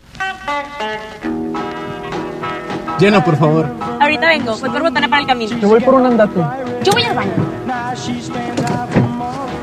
[2.99, 3.67] Llena, por favor.
[3.99, 5.57] Ahorita vengo, voy por botana para el camino.
[5.57, 6.39] Yo voy por un andate.
[6.83, 7.31] Yo voy al baño.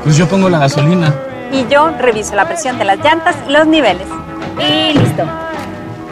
[0.03, 1.13] Pues yo pongo la gasolina.
[1.51, 4.07] Y yo reviso la presión de las llantas y los niveles.
[4.59, 5.23] Y listo.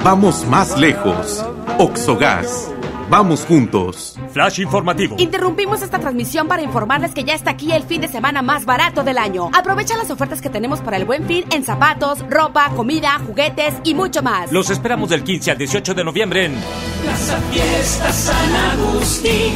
[0.04, 1.46] Vamos más lejos.
[1.78, 2.72] Oxogas.
[3.10, 4.18] Vamos juntos.
[4.34, 5.16] Flash informativo.
[5.18, 9.04] Interrumpimos esta transmisión para informarles que ya está aquí el fin de semana más barato
[9.04, 9.50] del año.
[9.54, 13.94] Aprovecha las ofertas que tenemos para el buen fin en zapatos, ropa, comida, juguetes y
[13.94, 14.52] mucho más.
[14.52, 16.56] Los esperamos del 15 al 18 de noviembre en
[17.04, 19.54] Plaza Fiesta San Agustín.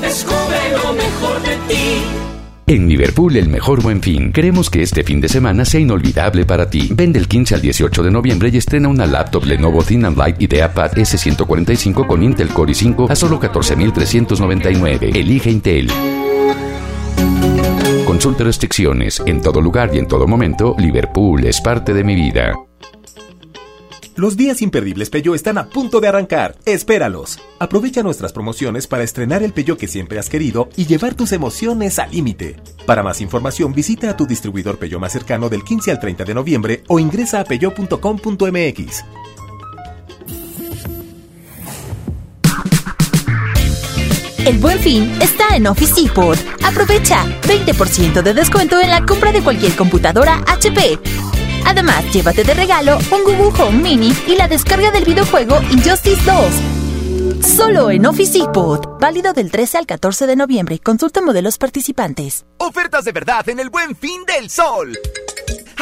[0.00, 2.21] Descubre lo mejor de ti.
[2.66, 4.32] En Liverpool, el mejor buen fin.
[4.32, 6.88] Queremos que este fin de semana sea inolvidable para ti.
[6.92, 10.40] Ven del 15 al 18 de noviembre y estrena una laptop Lenovo Thin and Light
[10.40, 15.10] IdeaPad S145 con Intel Core i5 a solo 14,399.
[15.14, 15.88] Elige Intel.
[18.06, 19.20] Consulta restricciones.
[19.26, 22.54] En todo lugar y en todo momento, Liverpool es parte de mi vida.
[24.14, 26.56] Los días imperdibles Peugeot están a punto de arrancar.
[26.66, 27.38] Espéralos.
[27.58, 31.98] Aprovecha nuestras promociones para estrenar el Peugeot que siempre has querido y llevar tus emociones
[31.98, 32.56] al límite.
[32.84, 36.34] Para más información, visita a tu distribuidor Peugeot más cercano del 15 al 30 de
[36.34, 39.04] noviembre o ingresa a peugeot.com.mx.
[44.44, 46.36] El buen fin está en Office Depot.
[46.64, 50.98] Aprovecha 20% de descuento en la compra de cualquier computadora HP.
[51.66, 56.82] Además, llévate de regalo un Google Home Mini y la descarga del videojuego Injustice 2.
[57.44, 58.98] Solo en Office Depot.
[59.00, 60.78] Válido del 13 al 14 de noviembre.
[60.78, 62.46] Consulta modelos participantes.
[62.58, 64.96] Ofertas de verdad en el buen fin del sol.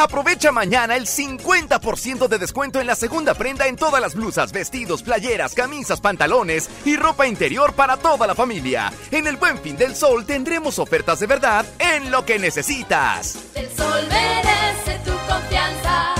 [0.01, 5.03] Aprovecha mañana el 50% de descuento en la segunda prenda en todas las blusas, vestidos,
[5.03, 8.91] playeras, camisas, pantalones y ropa interior para toda la familia.
[9.11, 13.37] En el Buen Fin del Sol tendremos ofertas de verdad en lo que necesitas.
[13.55, 15.10] El sol merece tu
[15.41, 16.20] confianza.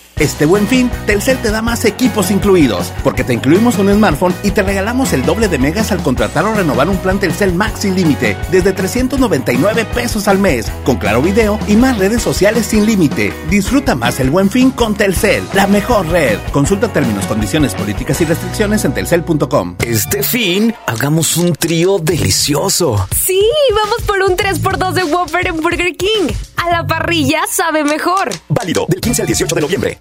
[0.21, 4.51] Este buen fin, Telcel te da más equipos incluidos, porque te incluimos un smartphone y
[4.51, 7.95] te regalamos el doble de megas al contratar o renovar un plan Telcel Max sin
[7.95, 13.33] límite, desde 399 pesos al mes, con claro video y más redes sociales sin límite.
[13.49, 16.37] Disfruta más el buen fin con Telcel, la mejor red.
[16.51, 19.77] Consulta términos, condiciones, políticas y restricciones en telcel.com.
[19.83, 23.07] Este fin, hagamos un trío delicioso.
[23.09, 23.41] Sí,
[23.73, 26.27] vamos por un 3x2 de Whopper en Burger King.
[26.61, 28.29] A la parrilla sabe mejor.
[28.47, 29.99] Válido del 15 al 18 de noviembre.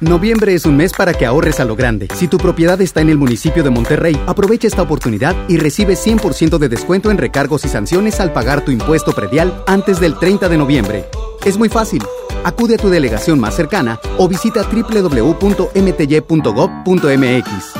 [0.00, 2.08] Noviembre es un mes para que ahorres a lo grande.
[2.14, 6.58] Si tu propiedad está en el municipio de Monterrey, aprovecha esta oportunidad y recibe 100%
[6.58, 10.58] de descuento en recargos y sanciones al pagar tu impuesto predial antes del 30 de
[10.58, 11.06] noviembre.
[11.42, 12.04] Es muy fácil.
[12.44, 15.46] Acude a tu delegación más cercana o visita www.mty.gov.mx.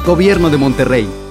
[0.07, 1.24] Gobierno de Monterrey.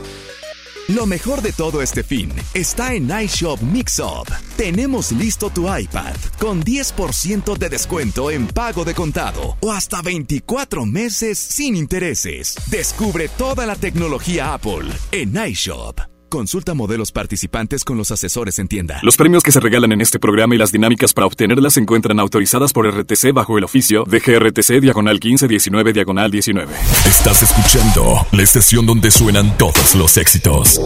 [0.89, 4.27] Lo mejor de todo este fin está en iShop Mix-Up.
[4.57, 10.85] Tenemos listo tu iPad con 10% de descuento en pago de contado o hasta 24
[10.85, 12.55] meses sin intereses.
[12.69, 16.12] Descubre toda la tecnología Apple en iShop.
[16.33, 18.99] Consulta modelos participantes con los asesores en tienda.
[19.03, 22.19] Los premios que se regalan en este programa y las dinámicas para obtenerlas se encuentran
[22.19, 26.73] autorizadas por RTC bajo el oficio de GRTC Diagonal 1519 Diagonal 19.
[27.05, 30.81] Estás escuchando la estación donde suenan todos los éxitos.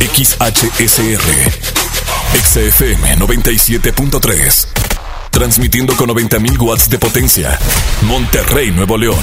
[0.00, 1.22] XHSR.
[2.42, 4.83] XFM 97.3.
[5.34, 7.58] Transmitiendo con 90.000 watts de potencia.
[8.02, 9.18] Monterrey, Nuevo León.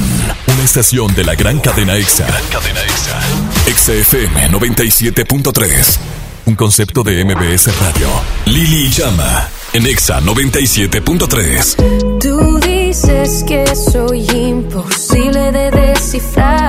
[0.46, 2.28] Una estación de la gran cadena EXA.
[2.52, 3.18] cadena EXA.
[3.74, 5.98] XFM 97.3.
[6.48, 8.10] Un concepto de MBS Radio.
[8.46, 9.48] Lili Llama.
[9.72, 12.20] En EXA 97.3.
[12.20, 16.61] Tú dices que soy imposible de descifrar.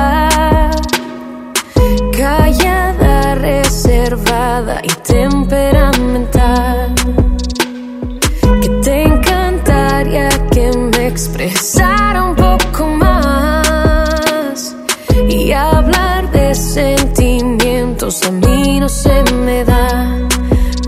[18.13, 20.19] Sentimientos a mí no se me da.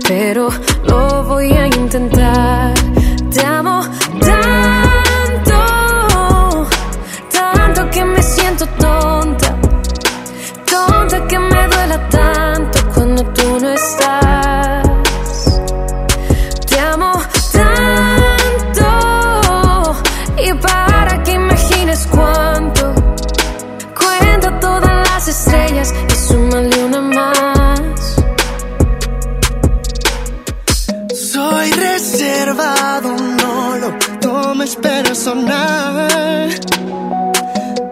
[0.07, 0.49] Pero
[35.25, 36.51] personal.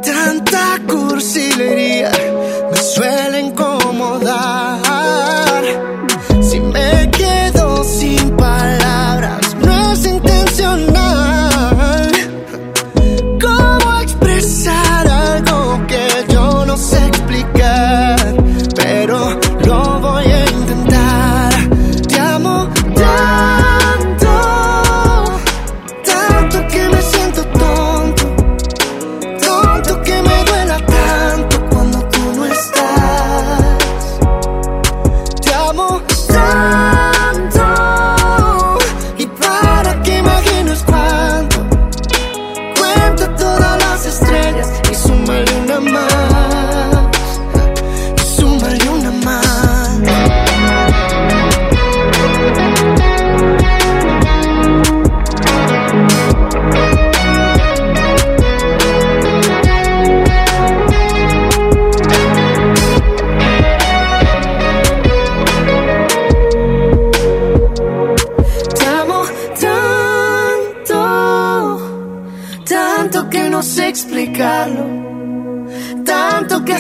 [0.03, 2.32] Tanta cursilería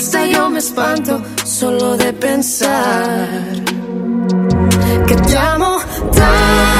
[0.02, 3.28] hasta yo me espanto solo de pensar
[5.06, 5.78] que te amo
[6.12, 6.71] tanto,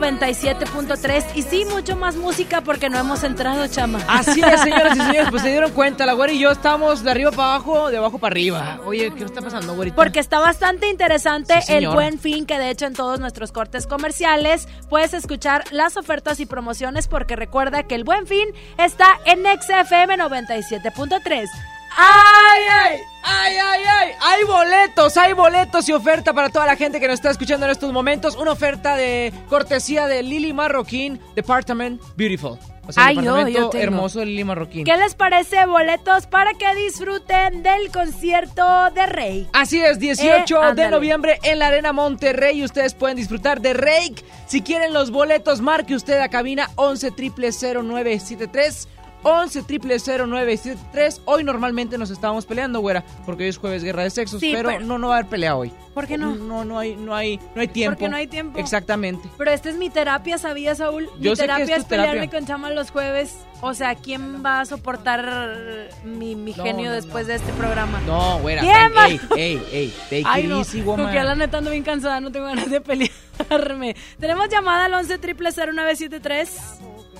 [0.00, 4.00] 97.3 y sí, mucho más música porque no hemos entrado, chama.
[4.08, 7.10] Así es, señoras y señores, pues se dieron cuenta, la güera y yo estamos de
[7.10, 8.80] arriba para abajo, de abajo para arriba.
[8.84, 9.96] Oye, ¿qué está pasando, güerita?
[9.96, 13.86] Porque está bastante interesante Sí, el buen fin, que de hecho en todos nuestros cortes
[13.86, 19.44] comerciales puedes escuchar las ofertas y promociones porque recuerda que el buen fin está en
[19.44, 21.48] XFM 97.3.
[21.96, 23.00] ¡Ay, ay!
[23.22, 24.10] ¡Ay, ay, ay!
[24.20, 27.72] Hay boletos, hay boletos y oferta para toda la gente que nos está escuchando en
[27.72, 28.36] estos momentos.
[28.36, 32.58] Una oferta de cortesía de Lily Marroquín, Department Beautiful.
[32.86, 34.84] O sea, Ay, yo- departamento yo hermoso de Lily Marroquín.
[34.84, 39.48] ¿Qué les parece boletos para que disfruten del concierto de Rey?
[39.54, 42.62] Así es, 18 Eh, de noviembre en la Arena Monterrey.
[42.62, 44.16] Ustedes pueden disfrutar de Rake.
[44.46, 48.88] Si quieren los boletos, marque usted a cabina 11 0973
[49.24, 54.38] 11 0973 Hoy normalmente nos estábamos peleando, güera, porque hoy es jueves guerra de sexos,
[54.40, 55.72] Sí, pero, pero- no, no va a haber pelea hoy.
[55.94, 56.34] ¿Por qué no?
[56.34, 57.96] No, no hay, no hay, no hay tiempo.
[57.96, 58.58] Porque no hay tiempo.
[58.58, 59.28] Exactamente.
[59.38, 61.08] Pero esta es mi terapia, ¿sabías, Saúl?
[61.20, 62.10] Yo mi sé que terapia es es, terapia.
[62.12, 63.36] pelearme con Chama los jueves.
[63.60, 68.00] O sea, ¿quién va a soportar mi, mi No, genio no, después de este programa?
[68.06, 68.60] No, güera.
[68.60, 69.06] ¿Quién va?
[69.06, 71.08] Ey, ey, ey, take Ay, it no, easy, woman.
[71.08, 73.94] que ya la neta ando bien cansada, no tengo ganas de pelearme.
[74.18, 76.50] Tenemos llamada al 11 0973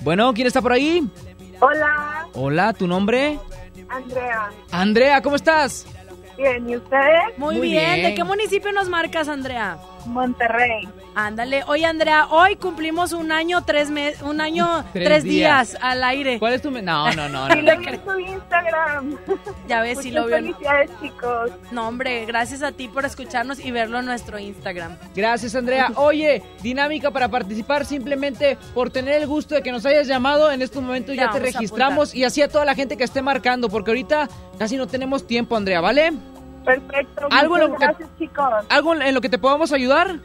[0.01, 1.07] Bueno, ¿quién está por ahí?
[1.59, 3.39] Hola, Hola, ¿tu nombre?
[3.89, 4.51] Andrea.
[4.71, 5.85] Andrea, ¿cómo estás?
[6.37, 7.37] Bien, ¿y ustedes?
[7.37, 7.93] Muy, Muy bien.
[7.95, 8.05] bien.
[8.07, 9.77] ¿De qué municipio nos marcas, Andrea?
[10.07, 10.87] Monterrey.
[11.15, 11.63] Ándale.
[11.67, 15.69] Oye, Andrea, hoy cumplimos un año, tres meses, un año, Tres tres, días.
[15.71, 15.81] días.
[15.81, 16.39] al aire.
[16.39, 16.71] ¿Cuál es tu...
[16.71, 16.81] No,
[17.13, 17.47] no, no.
[17.47, 17.73] no, Sí, no.
[17.73, 19.17] lo vi en su Instagram.
[19.67, 20.35] Ya ves si lo vio.
[20.35, 21.51] felicidades, chicos.
[21.71, 24.97] No, hombre, gracias a ti por escucharnos y verlo en nuestro Instagram.
[25.15, 25.91] Gracias, Andrea.
[25.95, 30.51] Oye, dinámica para participar simplemente por tener el gusto de que nos hayas llamado.
[30.51, 33.21] En estos momentos Ya ya te registramos y así a toda la gente que esté
[33.21, 34.27] marcando, porque ahorita
[34.59, 36.13] casi no tenemos tiempo, Andrea, ¿vale?
[36.65, 37.27] Perfecto.
[37.31, 38.45] ¿Algo en lo que- gracias, chicos.
[38.69, 40.19] ¿Algo en lo que te podamos ayudar?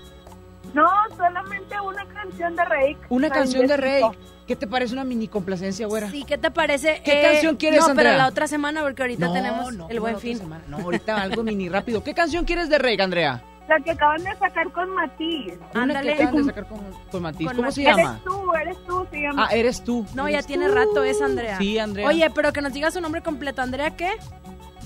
[0.74, 2.99] No, solamente una canción de Rake.
[3.09, 3.76] Una canción de.
[3.76, 4.03] Rey.
[4.47, 6.11] ¿Qué te parece una mini complacencia, güera?
[6.11, 7.03] Sí, ¿qué te parece?
[7.05, 8.11] ¿Qué canción quieres, No, Andrea?
[8.12, 10.38] pero la otra semana, porque ahorita No, tenemos no, el buen fin.
[10.38, 10.64] semana.
[10.66, 12.03] No, ahorita algo mini rápido.
[12.03, 13.43] ¿Qué canción quieres de Rey, Andrea?
[13.68, 15.55] La que acaban de sacar con Matiz.
[15.74, 16.16] Ándale.
[16.16, 16.80] que acaban de sacar con,
[17.12, 17.47] con Matiz.
[17.47, 18.01] Con ¿Cómo se llama?
[18.03, 19.47] Eres tú, eres tú, se llama.
[19.49, 20.07] Ah, eres tú.
[20.14, 20.74] No, ya Eres tiene tú.
[20.74, 21.57] rato es Andrea.
[21.59, 22.09] Sí, Andrea.
[22.09, 23.62] Oye, pero que nos diga su nombre completo.
[23.62, 24.11] ¿Andrea qué?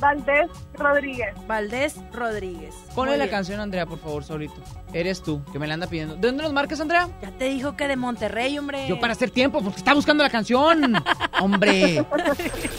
[0.05, 1.35] Valdés Rodríguez.
[1.47, 2.75] Valdés Rodríguez.
[2.95, 3.37] Ponle Muy la bien.
[3.37, 4.55] canción, Andrea, por favor, solito.
[4.93, 6.15] Eres tú, que me la anda pidiendo.
[6.17, 7.09] ¿De dónde nos marcas, Andrea?
[7.23, 8.87] Ya te dijo que de Monterrey, hombre.
[8.87, 11.03] Yo para hacer tiempo, porque está buscando la canción.
[11.41, 12.05] Hombre.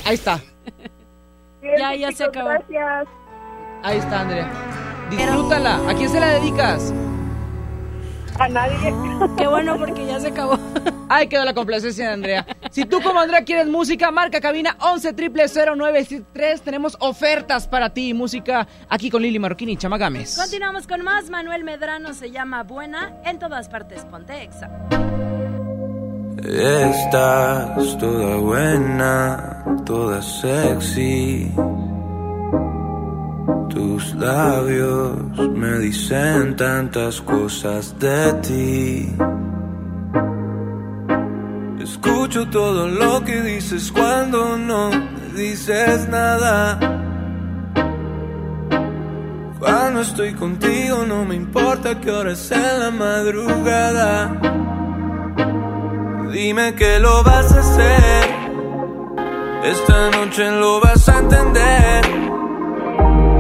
[0.05, 0.39] Ahí está.
[1.63, 2.49] Bien, Ya, ya se acabó.
[2.49, 3.07] Gracias.
[3.81, 4.51] Ahí está, Andrea.
[5.09, 5.77] Disfrútala.
[5.89, 6.93] ¿A quién se la dedicas?
[8.39, 8.93] A nadie.
[9.37, 10.59] Qué bueno porque ya se acabó.
[11.09, 12.45] Ahí quedó la complacencia de Andrea.
[12.71, 18.13] Si tú como Andrea quieres música, marca cabina 11 0973 Tenemos ofertas para ti.
[18.13, 20.35] Música aquí con Lili Marroquín y Chama Gámez.
[20.35, 21.29] Continuamos con más.
[21.29, 24.03] Manuel Medrano se llama Buena en todas partes.
[24.05, 24.69] Ponte exa.
[26.43, 31.51] Estás toda buena, toda sexy.
[33.69, 35.17] Tus labios
[35.53, 39.15] me dicen tantas cosas de ti.
[41.81, 46.79] Escucho todo lo que dices cuando no me dices nada.
[49.59, 54.39] Cuando estoy contigo no me importa que hora es la madrugada.
[56.31, 58.29] Dime que lo vas a hacer.
[59.63, 62.24] Esta noche lo vas a entender.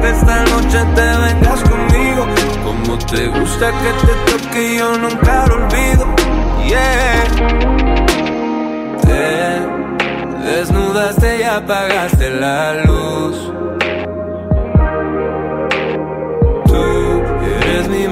[0.00, 2.26] Que esta noche te vengas conmigo.
[2.64, 6.06] Como te gusta que te toque yo nunca lo olvido.
[6.66, 7.24] Yeah.
[9.02, 13.52] Te desnudaste y apagaste la luz.
[16.66, 17.22] Tú
[17.62, 18.06] eres mi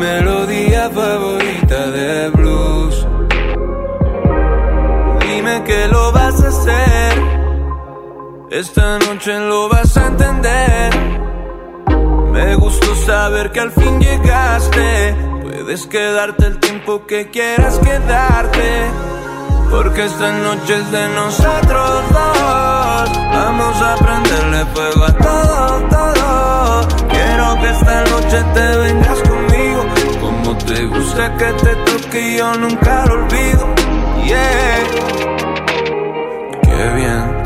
[0.91, 3.07] favorita de blues.
[5.21, 7.23] Dime que lo vas a hacer.
[8.51, 11.28] Esta noche lo vas a entender.
[12.39, 15.17] Me gustó saber que al fin llegaste.
[15.43, 18.87] Puedes quedarte el tiempo que quieras quedarte.
[19.69, 23.11] Porque esta noche es de nosotros dos.
[23.33, 27.09] Vamos a prenderle fuego a todo, todo.
[27.09, 29.85] Quiero que esta noche te vengas conmigo.
[30.21, 33.67] Como te gusta que te toque, yo nunca lo olvido.
[34.25, 34.85] Yeah.
[36.63, 37.38] Qué bien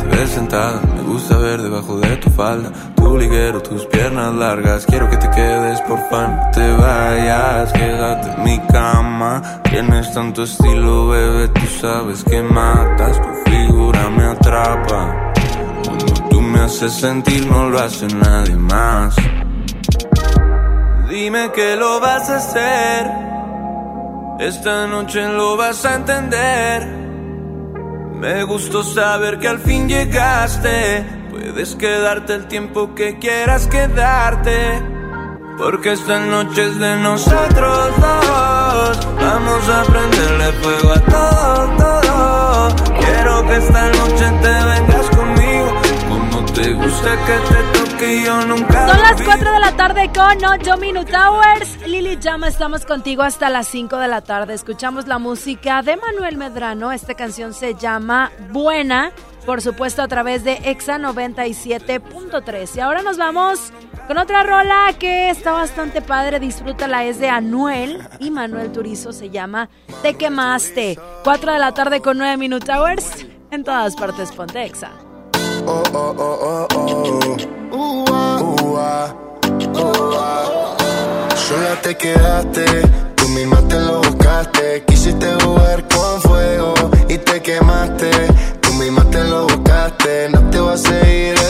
[0.53, 2.71] Me gusta ver debajo de tu falda.
[2.95, 4.87] Tu liguero, tus piernas largas.
[4.87, 6.37] Quiero que te quedes, por fan.
[6.37, 9.61] No te vayas, quédate en mi cama.
[9.65, 11.49] Tienes tanto estilo, bebé.
[11.49, 13.21] Tú sabes que matas.
[13.21, 15.33] Tu figura me atrapa.
[15.85, 19.17] Cuando tú me haces sentir, no lo hace nadie más.
[21.09, 23.11] Dime que lo vas a hacer.
[24.39, 27.02] Esta noche lo vas a entender.
[28.23, 31.05] Me gustó saber que al fin llegaste.
[31.29, 34.81] Puedes quedarte el tiempo que quieras quedarte.
[35.59, 39.09] Porque esta noche es de nosotros dos.
[39.17, 42.95] Vamos a prenderle fuego a todo, todo.
[43.01, 45.42] Quiero que esta noche te vengas conmigo.
[46.63, 48.87] Te gusta que te toque yo nunca.
[48.89, 49.33] Son las olvido.
[49.33, 51.89] 4 de la tarde con 8 Minute Hours.
[51.89, 54.55] Lili Llama, estamos contigo hasta las 5 de la tarde.
[54.55, 56.93] Escuchamos la música de Manuel Medrano.
[56.93, 59.11] Esta canción se llama Buena,
[59.45, 62.77] por supuesto a través de Exa 97.3.
[62.77, 63.73] Y ahora nos vamos
[64.07, 66.39] con otra rola que está bastante padre.
[66.39, 69.13] Disfrútala, es de Anuel y Manuel Turizo.
[69.13, 69.69] Se llama
[70.03, 70.97] Te quemaste.
[71.25, 73.27] 4 de la tarde con 9 Minute Hours.
[73.51, 74.93] En todas partes, ponte Exa.
[75.65, 77.37] Oh, oh, oh, oh, oh.
[77.73, 79.15] Uh, ah, uh, ah,
[79.77, 81.37] uh, ah.
[81.37, 82.65] Sola te quedaste,
[83.17, 84.83] tú misma te lo buscaste.
[84.87, 86.75] Quisiste jugar con fuego
[87.09, 88.11] y te quemaste.
[88.61, 91.42] Tú misma te lo buscaste, no te va a seguir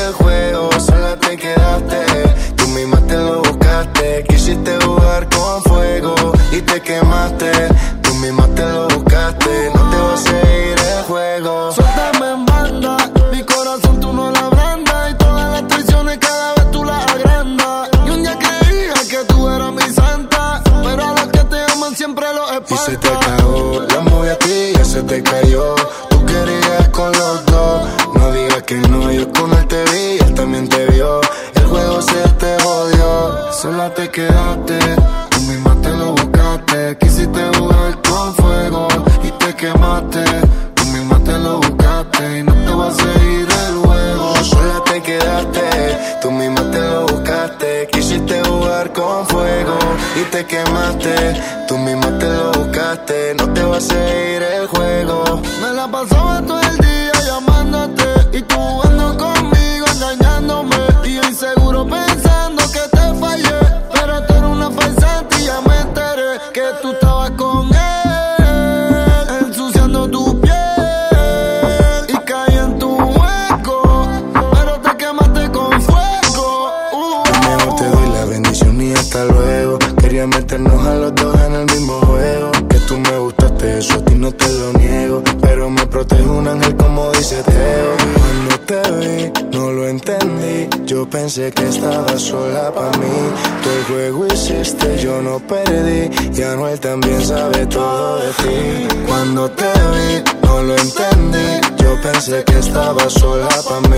[96.83, 98.89] también sabe todo de ti.
[99.07, 101.61] Cuando te vi, no lo entendí.
[101.79, 103.92] Yo pensé que estabas sola para mí.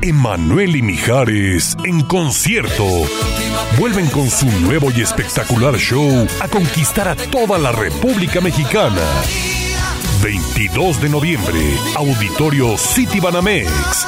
[0.00, 2.84] Emanuel y Mijares en concierto.
[3.80, 9.02] Vuelven con su nuevo y espectacular show a conquistar a toda la República Mexicana.
[10.22, 11.58] 22 de noviembre,
[11.96, 14.06] Auditorio City Banamex.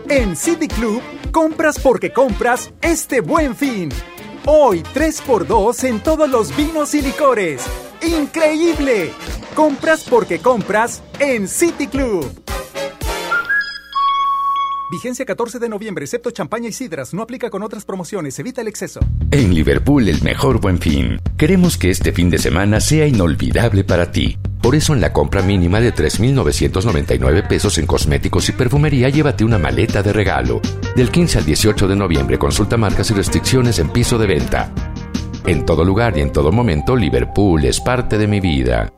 [0.08, 3.90] En City Club, compras porque compras este buen fin.
[4.44, 7.62] Hoy 3x2 en todos los vinos y licores.
[8.02, 9.12] ¡Increíble!
[9.54, 12.30] Compras porque compras en City Club.
[14.90, 17.14] Vigencia 14 de noviembre, excepto champaña y sidras.
[17.14, 18.36] No aplica con otras promociones.
[18.40, 18.98] Evita el exceso.
[19.30, 21.20] En Liverpool, el mejor buen fin.
[21.36, 24.36] Queremos que este fin de semana sea inolvidable para ti.
[24.60, 29.58] Por eso, en la compra mínima de 3,999 pesos en cosméticos y perfumería, llévate una
[29.58, 30.60] maleta de regalo.
[30.96, 34.72] Del 15 al 18 de noviembre, consulta marcas y restricciones en piso de venta.
[35.46, 38.92] En todo lugar y en todo momento, Liverpool es parte de mi vida.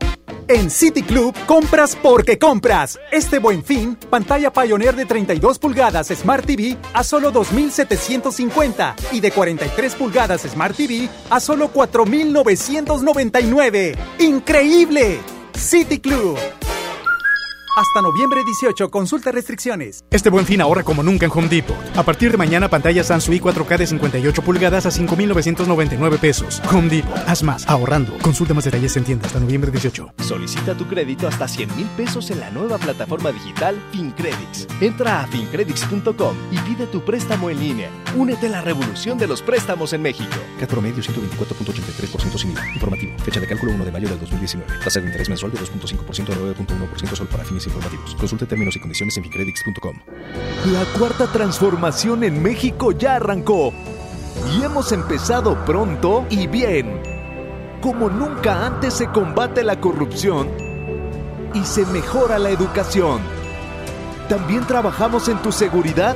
[0.49, 2.99] En City Club, compras porque compras.
[3.11, 9.31] Este buen fin, pantalla Pioneer de 32 pulgadas Smart TV a solo 2,750 y de
[9.31, 13.95] 43 pulgadas Smart TV a solo 4,999.
[14.19, 15.19] ¡Increíble!
[15.55, 16.37] City Club.
[17.75, 20.05] Hasta noviembre 18, consulta restricciones.
[20.11, 21.75] Este buen fin ahorra como nunca en Home Depot.
[21.97, 26.61] A partir de mañana, pantalla Samsung 4K de 58 pulgadas a 5,999 pesos.
[26.71, 28.15] Home Depot, haz más, ahorrando.
[28.19, 30.13] Consulta más detalles en tienda hasta noviembre 18.
[30.19, 34.67] Solicita tu crédito hasta 100 mil pesos en la nueva plataforma digital FinCredits.
[34.79, 37.89] Entra a fincredits.com y pide tu préstamo en línea.
[38.15, 40.35] Únete a la revolución de los préstamos en México.
[40.59, 42.67] CAT promedio 124.83% sin IVA.
[42.75, 43.17] Informativo.
[43.17, 44.71] Fecha de cálculo 1 de mayo del 2019.
[44.83, 48.15] Tasa de interés mensual de 2.5% a 9.1% solo para fines informativos.
[48.15, 49.95] Consulte términos y condiciones en ficredix.com.
[50.71, 53.73] La cuarta transformación en México ya arrancó.
[54.53, 57.01] Y hemos empezado pronto y bien.
[57.81, 60.49] Como nunca antes se combate la corrupción
[61.53, 63.21] y se mejora la educación.
[64.29, 66.15] También trabajamos en tu seguridad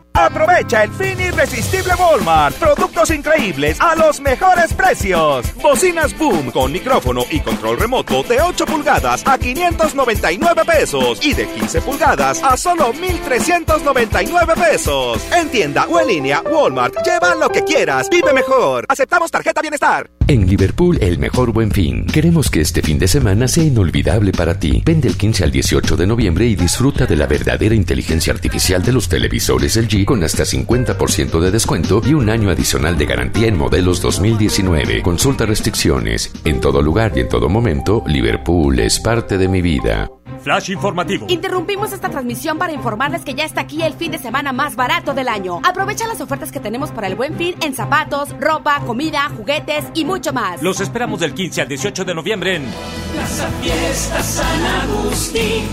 [0.21, 2.55] Aprovecha el fin irresistible Walmart.
[2.57, 5.47] Productos increíbles a los mejores precios.
[5.63, 11.47] Bocinas Boom con micrófono y control remoto de 8 pulgadas a 599 pesos y de
[11.47, 15.25] 15 pulgadas a solo 1399 pesos.
[15.33, 16.93] En tienda o en línea, Walmart.
[17.03, 18.07] Lleva lo que quieras.
[18.07, 18.85] Vive mejor.
[18.89, 20.07] Aceptamos tarjeta bienestar.
[20.27, 22.05] En Liverpool, el mejor buen fin.
[22.05, 24.81] Queremos que este fin de semana sea inolvidable para ti.
[24.85, 28.93] Ven del 15 al 18 de noviembre y disfruta de la verdadera inteligencia artificial de
[28.93, 33.57] los televisores LG con hasta 50% de descuento y un año adicional de garantía en
[33.57, 35.03] modelos 2019.
[35.03, 36.33] Consulta restricciones.
[36.43, 40.11] En todo lugar y en todo momento, Liverpool es parte de mi vida.
[40.41, 41.27] Flash informativo.
[41.29, 45.13] Interrumpimos esta transmisión para informarles que ya está aquí el fin de semana más barato
[45.13, 45.61] del año.
[45.63, 50.03] Aprovecha las ofertas que tenemos para el buen fin en zapatos, ropa, comida, juguetes y
[50.03, 50.61] mucho más.
[50.61, 52.65] Los esperamos del 15 al 18 de noviembre en
[53.13, 55.63] Plaza Fiesta San Agustín.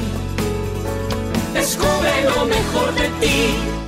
[1.54, 3.87] Descubre lo mejor de ti.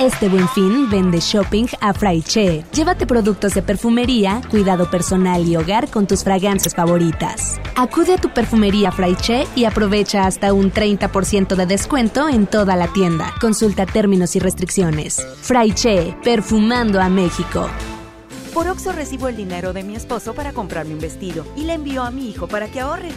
[0.00, 2.64] Este buen fin vende shopping a Fraiche.
[2.72, 7.60] Llévate productos de perfumería, cuidado personal y hogar con tus fragancias favoritas.
[7.76, 12.90] Acude a tu perfumería Fraiche y aprovecha hasta un 30% de descuento en toda la
[12.90, 13.34] tienda.
[13.42, 15.22] Consulta términos y restricciones.
[15.42, 17.68] Fraiche, perfumando a México.
[18.54, 22.04] Por Oxo recibo el dinero de mi esposo para comprarme un vestido y le envío
[22.04, 23.10] a mi hijo para que ahorre.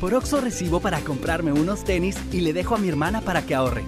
[0.00, 3.54] Por Oxo recibo para comprarme unos tenis y le dejo a mi hermana para que
[3.54, 3.84] ahorre.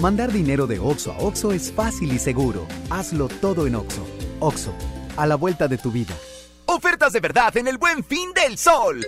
[0.00, 2.66] Mandar dinero de Oxo a Oxo es fácil y seguro.
[2.88, 4.02] Hazlo todo en Oxo.
[4.38, 4.72] Oxo,
[5.18, 6.14] a la vuelta de tu vida.
[6.64, 9.06] Ofertas de verdad en el buen fin del sol.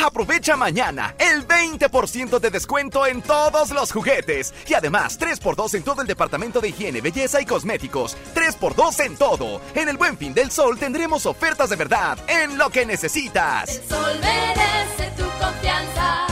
[0.00, 4.54] Aprovecha mañana el 20% de descuento en todos los juguetes.
[4.68, 8.16] Y además 3x2 en todo el departamento de higiene, belleza y cosméticos.
[8.32, 9.60] 3x2 en todo.
[9.74, 13.70] En el buen fin del sol tendremos ofertas de verdad en lo que necesitas.
[13.76, 16.31] El sol merece tu confianza.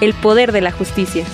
[0.00, 1.24] El poder de la justicia.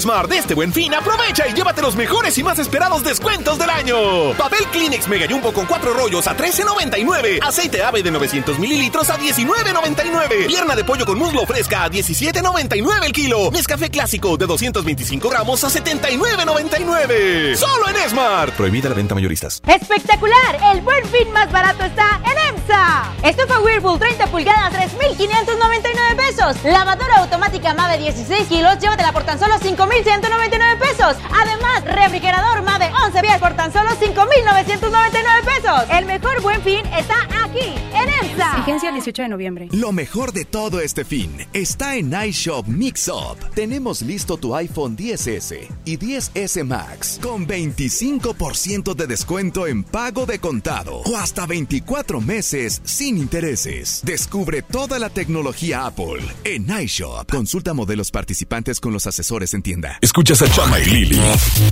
[0.00, 3.70] Smart de este buen fin, aprovecha y llévate los mejores y más esperados descuentos del
[3.70, 4.32] año.
[4.36, 7.40] Papel Kleenex Mega Jumbo con cuatro rollos a 13.99.
[7.42, 10.46] Aceite ave de 900 mililitros a 19.99.
[10.46, 13.50] Pierna de pollo con muslo fresca a 17.99 el kilo.
[13.50, 17.56] Nescafé clásico de 225 gramos a 79.99.
[17.56, 18.54] Solo en Smart.
[18.54, 19.62] Prohibida la venta mayoristas.
[19.66, 20.58] ¡Espectacular!
[20.72, 23.12] El buen fin más barato está en EMSA.
[23.22, 26.56] Estufa Whirlpool 30 pulgadas, 3.599 pesos.
[26.64, 31.16] Lavadora automática MAVE 16 kilos, llévatela por tan solo 5 199 pesos.
[31.30, 35.82] Además, refrigerador más de 11 días por tan solo 5,999 pesos.
[35.90, 38.56] El mejor buen fin está aquí, en EMSA.
[38.56, 39.68] Vigencia el 18 de noviembre.
[39.72, 43.38] Lo mejor de todo este fin está en iShop Mix Up.
[43.54, 50.38] Tenemos listo tu iPhone 10S y 10S Max con 25% de descuento en pago de
[50.38, 54.00] contado o hasta 24 meses sin intereses.
[54.04, 57.30] Descubre toda la tecnología Apple en iShop.
[57.30, 59.98] Consulta modelos participantes con los asesores en tienda.
[60.00, 61.20] Escuchas a Chama y Lili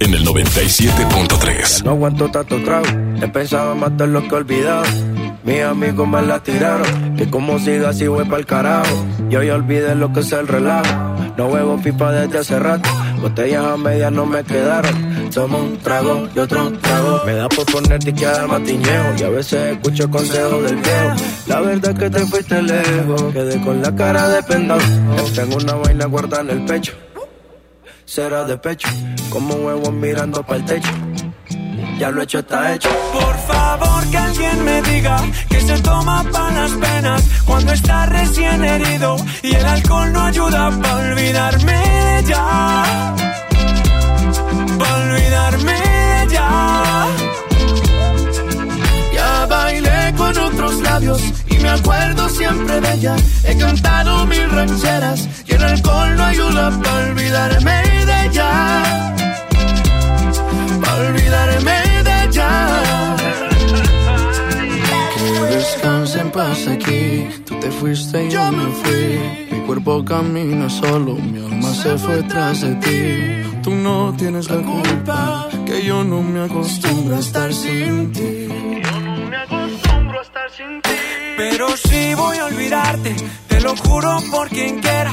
[0.00, 1.82] en el 97.3.
[1.84, 2.86] No aguanto tanto trago,
[3.22, 4.84] he pensado en matar lo que he olvidado.
[5.46, 9.06] Mis amigos me la tiraron, que como siga así voy pa'l carajo.
[9.30, 12.88] Yo ya olvidé lo que es el relajo, no huevo pipa desde hace rato.
[13.20, 17.22] Botellas a medias no me quedaron, tomo un trago y otro trago.
[17.24, 21.14] Me da por ponerte y quedar matiñejo, y a veces escucho consejos del viejo.
[21.46, 24.80] La verdad es que te fuiste lejos, quedé con la cara de pendejo.
[25.32, 26.92] Tengo una vaina guardada en el pecho
[28.06, 28.88] será de pecho,
[29.30, 30.92] como huevos mirando para el techo.
[31.98, 32.88] Ya lo hecho está hecho.
[33.12, 35.16] Por favor que alguien me diga
[35.48, 40.70] que se toma para las penas cuando está recién herido y el alcohol no ayuda
[40.82, 43.14] para olvidarme de ya.
[44.78, 47.06] Para olvidarme de ya.
[49.14, 53.16] Ya bailé con otros labios y me acuerdo siempre de ella.
[53.44, 57.76] He cantado mil rancheras el alcohol no ayuda para olvidarme
[58.08, 58.50] de ella.
[60.82, 61.76] Para olvidarme
[62.08, 62.50] de ella.
[65.14, 67.28] Que descanse en paz aquí.
[67.46, 69.08] Tú te fuiste y yo me fui.
[69.50, 73.60] Mi cuerpo camina solo, mi alma se fue tras de ti.
[73.62, 78.48] Tú no tienes la culpa, que yo no me acostumbro a estar sin ti.
[81.36, 83.14] Pero si voy a olvidarte,
[83.48, 85.12] te lo juro por quien quiera.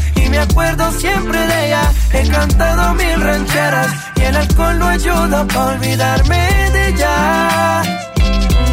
[0.31, 1.83] me acuerdo siempre de ella.
[2.13, 7.83] He cantado mil rancheras y el alcohol no ayuda para olvidarme de ella.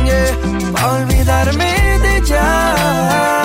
[0.05, 3.43] Yeah, para olvidarme de ella.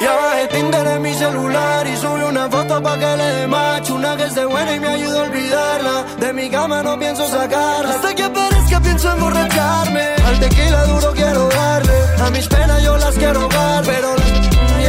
[0.00, 3.94] Ya bajé Tinder en mi celular y subí una foto pa' que le dé macho
[3.94, 7.90] Una que esté buena y me ayude a olvidarla De mi cama no pienso sacarla
[7.94, 13.14] Hasta que aparezca pienso emborracharme Al tequila duro quiero darle A mis penas yo las
[13.14, 14.31] quiero dar Pero las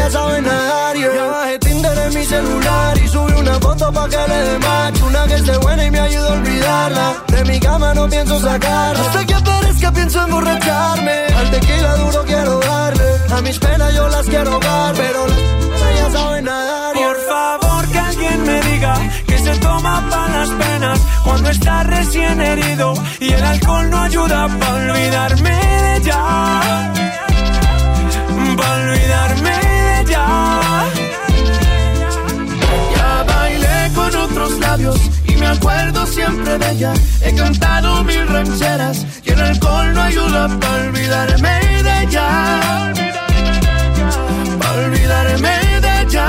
[0.04, 1.14] ya saben nadar yeah.
[1.16, 5.06] Ya bajé Tinder en mi celular y subí una foto pa' que le dé macho
[5.06, 7.08] Una que esté buena y me ayude a olvidarla.
[7.28, 9.02] De mi cama no pienso sacarla.
[9.02, 11.18] Hasta que aparezca pienso emborracharme.
[11.40, 13.10] Al tequila duro quiero darle.
[13.36, 16.94] A mis penas yo las quiero dar Pero las ya saben nadar.
[16.94, 18.94] Por favor que alguien me diga
[19.28, 24.48] que se toma para las penas cuando está recién herido y el alcohol no ayuda
[24.60, 26.20] para olvidarme de ella.
[28.58, 29.63] Para olvidarme
[30.04, 30.90] ella.
[32.96, 36.94] Ya bailé con otros labios y me acuerdo siempre de ella.
[37.22, 42.92] He cantado mil rancheras y el alcohol no ayuda para olvidarme de ella.
[44.60, 46.28] Para olvidarme de ella.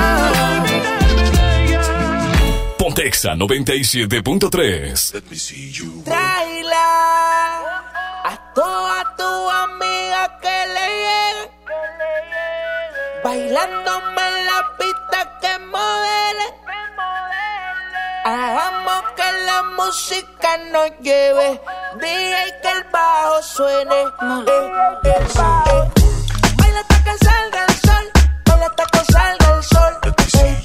[2.77, 6.03] Pontexa 97.3.
[6.03, 6.87] Tráela
[8.23, 10.64] a toda tu amiga que.
[13.25, 16.47] Bailándome en la pista que modele.
[18.23, 21.59] Hagamos que la música nos lleve.
[21.95, 23.95] DJ que el bajo suene.
[23.95, 24.07] Eh,
[25.05, 25.91] eh, eh.
[26.55, 28.11] Baila hasta que salga el sol.
[28.45, 30.64] Baila hasta que salga el sol.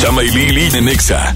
[0.00, 1.34] Chama y Lili en Exa.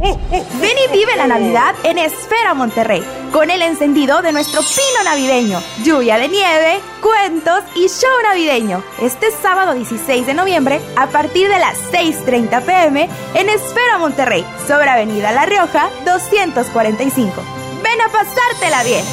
[0.00, 3.02] Ven y vive la Navidad en Esfera Monterrey,
[3.32, 8.82] con el encendido de nuestro pino navideño, lluvia de nieve, cuentos y show navideño.
[9.00, 14.88] Este sábado 16 de noviembre, a partir de las 6.30 pm, en Esfera Monterrey, sobre
[14.90, 17.42] Avenida La Rioja 245.
[17.82, 19.04] Ven a pasártela bien.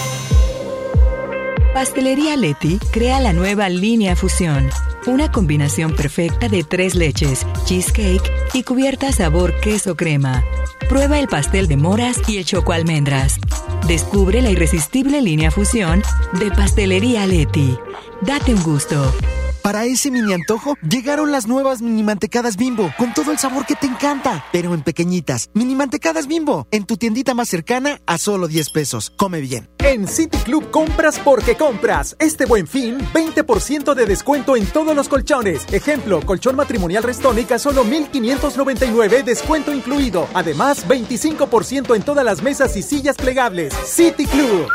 [1.73, 4.69] Pastelería Leti crea la nueva línea fusión,
[5.07, 10.43] una combinación perfecta de tres leches, cheesecake, y cubierta sabor queso crema.
[10.89, 13.39] Prueba el pastel de moras y el choco almendras.
[13.87, 16.01] Descubre la irresistible línea Fusión
[16.39, 17.77] de Pastelería Leti.
[18.21, 19.13] Date un gusto.
[19.61, 23.75] Para ese mini antojo, llegaron las nuevas mini mantecadas bimbo, con todo el sabor que
[23.75, 25.51] te encanta, pero en pequeñitas.
[25.53, 29.11] Mini mantecadas bimbo, en tu tiendita más cercana a solo 10 pesos.
[29.17, 29.69] Come bien.
[29.77, 32.15] En City Club compras porque compras.
[32.17, 35.65] Este buen fin, 20% de descuento en todos los colchones.
[35.71, 40.27] Ejemplo, colchón matrimonial Restónica, solo 1599, descuento incluido.
[40.33, 43.75] Además, 25% en todas las mesas y sillas plegables.
[43.85, 44.67] City Club.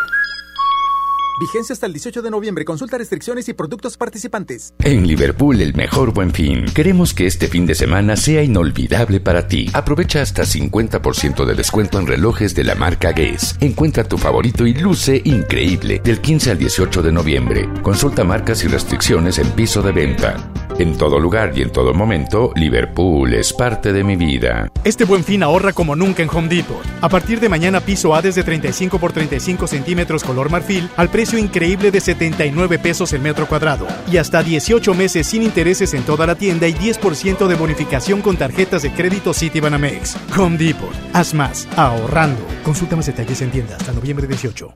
[1.39, 2.65] Vigencia hasta el 18 de noviembre.
[2.65, 4.73] Consulta restricciones y productos participantes.
[4.79, 6.65] En Liverpool, el mejor buen fin.
[6.75, 9.69] Queremos que este fin de semana sea inolvidable para ti.
[9.75, 13.57] Aprovecha hasta 50% de descuento en relojes de la marca Guess.
[13.61, 17.69] Encuentra tu favorito y luce increíble del 15 al 18 de noviembre.
[17.83, 20.37] Consulta marcas y restricciones en piso de venta.
[20.79, 24.71] En todo lugar y en todo momento, Liverpool es parte de mi vida.
[24.85, 26.85] Este buen fin ahorra como nunca en Home Depot.
[27.01, 31.26] A partir de mañana piso A desde 35 por 35 centímetros color marfil al precio
[31.35, 33.86] increíble de 79 pesos el metro cuadrado.
[34.11, 38.36] Y hasta 18 meses sin intereses en toda la tienda y 10% de bonificación con
[38.36, 40.16] tarjetas de crédito Citibanamex.
[40.36, 40.94] Home Depot.
[41.12, 41.66] Haz más.
[41.77, 42.47] Ahorrando.
[42.62, 44.74] Consulta más detalles en tienda hasta noviembre 18.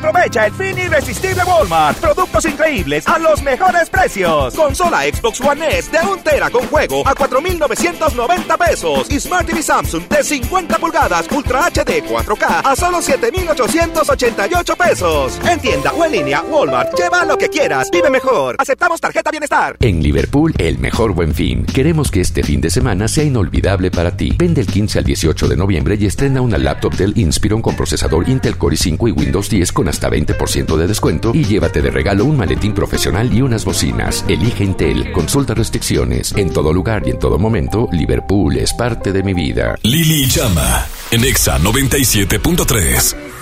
[0.00, 1.98] Aprovecha el fin irresistible Walmart.
[1.98, 4.54] Productos increíbles a los mejores precios.
[4.54, 9.10] Consola Xbox One S de 1 tera con juego a 4,990 pesos.
[9.10, 15.38] Y Smart TV Samsung de 50 pulgadas Ultra HD 4K a solo 7,888 pesos.
[15.46, 16.98] En tienda o en línea, Walmart.
[16.98, 17.90] Lleva lo que quieras.
[17.92, 18.56] Vive mejor.
[18.58, 19.76] Aceptamos tarjeta bienestar.
[19.80, 21.66] En Liverpool, el mejor buen fin.
[21.66, 24.34] Queremos que este fin de semana sea inolvidable para ti.
[24.38, 28.26] Vende el 15 al 18 de noviembre y estrena una laptop del Inspiron con procesador
[28.30, 32.24] Intel Core i5 y Windows 10 con hasta 20% de descuento y llévate de regalo
[32.24, 34.24] un maletín profesional y unas bocinas.
[34.28, 35.12] Elige Intel.
[35.12, 36.32] Consulta restricciones.
[36.36, 39.76] En todo lugar y en todo momento, Liverpool es parte de mi vida.
[39.82, 43.39] Lili Llama en Exa 97.3.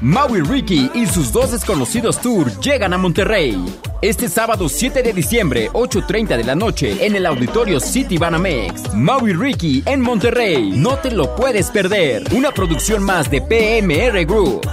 [0.00, 3.56] Maui Ricky y sus dos desconocidos tour llegan a Monterrey.
[4.02, 8.94] Este sábado 7 de diciembre, 8.30 de la noche, en el auditorio City Banamex.
[8.94, 10.72] Maui Ricky en Monterrey.
[10.76, 12.24] No te lo puedes perder.
[12.32, 14.68] Una producción más de PMR Group.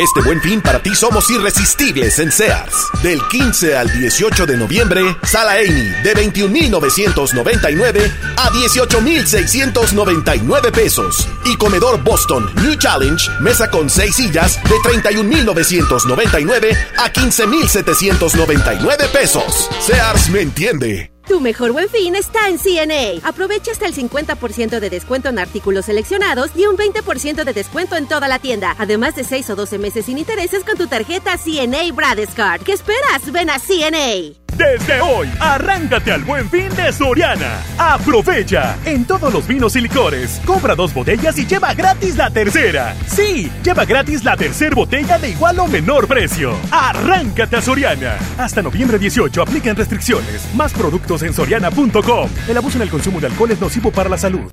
[0.00, 2.72] Este buen fin para ti somos irresistibles en Sears.
[3.02, 11.28] Del 15 al 18 de noviembre, Sala Amy de 21,999 a 18,699 pesos.
[11.44, 19.68] Y Comedor Boston New Challenge, mesa con 6 sillas de 31,999 a 15,799 pesos.
[19.80, 21.09] Sears me entiende.
[21.30, 23.24] Tu mejor buen fin está en CNA.
[23.24, 28.08] Aprovecha hasta el 50% de descuento en artículos seleccionados y un 20% de descuento en
[28.08, 28.74] toda la tienda.
[28.78, 32.62] Además de 6 o 12 meses sin intereses con tu tarjeta CNA Bradescard.
[32.62, 33.30] ¿Qué esperas?
[33.30, 34.49] Ven a CNA.
[34.60, 37.62] Desde hoy, arráncate al buen fin de Soriana.
[37.78, 40.38] Aprovecha en todos los vinos y licores.
[40.44, 42.94] Compra dos botellas y lleva gratis la tercera.
[43.06, 46.52] Sí, lleva gratis la tercera botella de igual o menor precio.
[46.70, 48.18] Arráncate a Soriana.
[48.36, 50.46] Hasta noviembre 18 aplican restricciones.
[50.54, 52.28] Más productos en soriana.com.
[52.46, 54.50] El abuso en el consumo de alcohol es nocivo para la salud.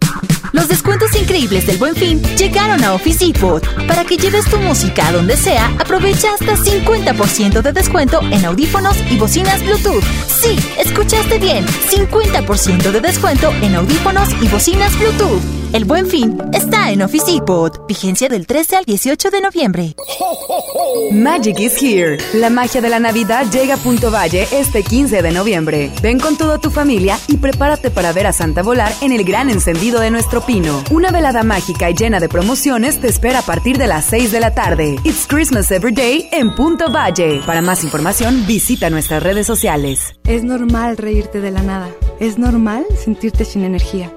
[0.52, 3.64] Los descuentos increíbles del Buen Fin llegaron a Office Depot.
[3.88, 8.96] Para que lleves tu música a donde sea, aprovecha hasta 50% de descuento en audífonos
[9.10, 10.04] y bocinas Bluetooth.
[10.28, 15.57] Sí, escuchaste bien, 50% de descuento en audífonos y bocinas Bluetooth.
[15.74, 17.86] El Buen Fin está en Office Depot.
[17.88, 19.96] Vigencia del 13 al 18 de noviembre.
[21.12, 22.18] Magic is here.
[22.34, 25.92] La magia de la Navidad llega a Punto Valle este 15 de noviembre.
[26.02, 29.50] Ven con toda tu familia y prepárate para ver a Santa volar en el gran
[29.50, 30.84] encendido de nuestro pino.
[30.90, 34.40] Una velada mágica y llena de promociones te espera a partir de las 6 de
[34.40, 34.96] la tarde.
[35.04, 37.42] It's Christmas Every Day en Punto Valle.
[37.46, 40.16] Para más información, visita nuestras redes sociales.
[40.26, 41.90] Es normal reírte de la nada.
[42.22, 44.17] Es normal sentirte sin energía.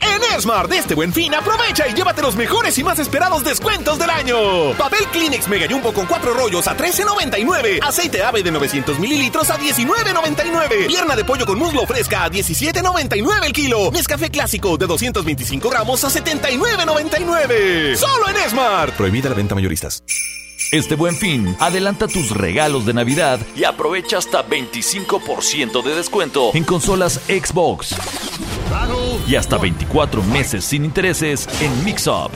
[0.00, 3.98] En Esmart, de este buen fin, aprovecha y llévate los mejores y más esperados descuentos
[3.98, 4.72] del año.
[4.76, 7.80] Papel Kleenex Mega Jumbo con cuatro rollos a $13.99.
[7.82, 10.86] Aceite ave de 900 mililitros a $19.99.
[10.86, 13.90] Pierna de pollo con muslo fresca a $17.99 el kilo.
[13.92, 17.96] Nescafé clásico de 225 gramos a $79.99.
[17.96, 18.94] Solo en Esmart.
[18.94, 20.02] Prohibida la venta mayoristas.
[20.72, 26.64] Este buen fin, adelanta tus regalos de Navidad y aprovecha hasta 25% de descuento en
[26.64, 27.94] consolas Xbox.
[29.28, 32.32] Y hasta 24 meses sin intereses en Mix-Up.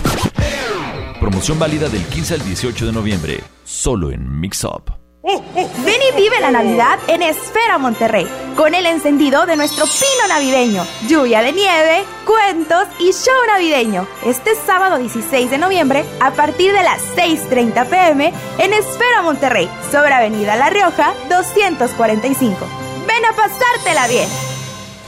[1.19, 5.00] Promoción válida del 15 al 18 de noviembre, solo en Mix-Up.
[5.23, 8.27] Ven y vive la Navidad en Esfera Monterrey,
[8.57, 14.09] con el encendido de nuestro pino navideño, lluvia de nieve, cuentos y show navideño.
[14.25, 20.15] Este sábado 16 de noviembre, a partir de las 6.30 pm, en Esfera Monterrey, sobre
[20.15, 22.67] Avenida La Rioja, 245.
[23.07, 24.50] Ven a pasártela bien.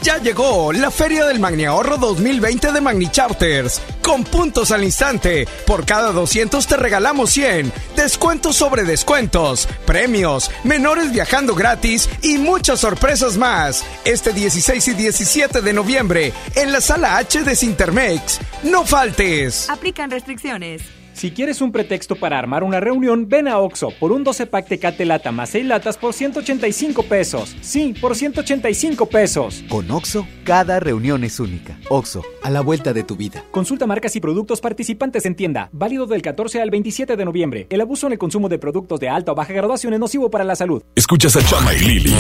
[0.03, 3.81] Ya llegó la Feria del Magni Ahorro 2020 de Magni Charters.
[4.03, 5.47] Con puntos al instante.
[5.65, 7.73] Por cada 200 te regalamos 100.
[7.95, 9.69] Descuentos sobre descuentos.
[9.87, 10.51] Premios.
[10.65, 12.09] Menores viajando gratis.
[12.20, 13.85] Y muchas sorpresas más.
[14.05, 16.33] Este 16 y 17 de noviembre.
[16.57, 18.41] En la sala H de Sintermex.
[18.65, 19.70] No faltes.
[19.70, 20.83] Aplican restricciones.
[21.23, 24.66] Si quieres un pretexto para armar una reunión, ven a Oxo por un 12 pack
[24.66, 27.55] Tecate Lata más 6 latas por 185 pesos.
[27.61, 29.62] Sí, por 185 pesos.
[29.69, 31.78] Con Oxo, cada reunión es única.
[31.90, 33.44] Oxo, a la vuelta de tu vida.
[33.53, 35.69] Consulta marcas y productos participantes en tienda.
[35.70, 37.66] Válido del 14 al 27 de noviembre.
[37.70, 40.43] El abuso en el consumo de productos de alta o baja graduación es nocivo para
[40.43, 40.82] la salud.
[40.97, 42.16] Escuchas a Chama y Lili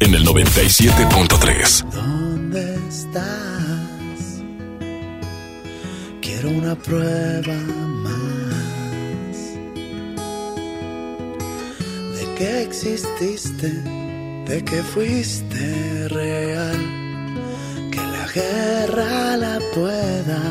[0.00, 1.90] en el 97.3.
[1.90, 4.42] ¿Dónde estás?
[6.22, 7.52] Quiero una prueba
[12.36, 13.68] que exististe,
[14.46, 16.76] de que fuiste real,
[17.90, 20.42] que la guerra la pueda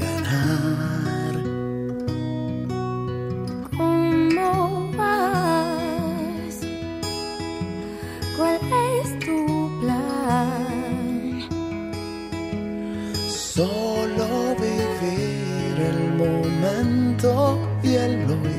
[0.00, 1.34] ganar.
[3.76, 6.56] ¿Cómo vas?
[8.36, 8.58] ¿Cuál
[8.96, 9.38] es tu
[9.80, 10.62] plan?
[13.28, 18.51] Solo vivir el momento y el hoy.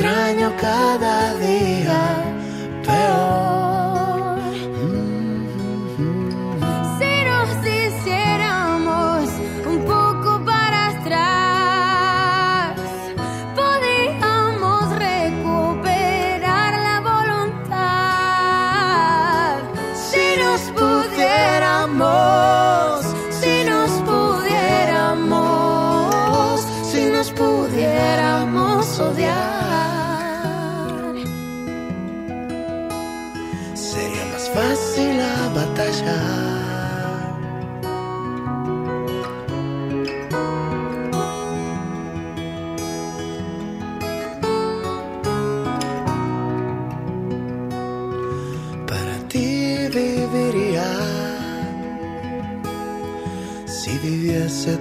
[0.00, 2.00] Extraño cada día
[2.86, 3.59] peor.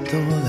[0.10, 0.49] todo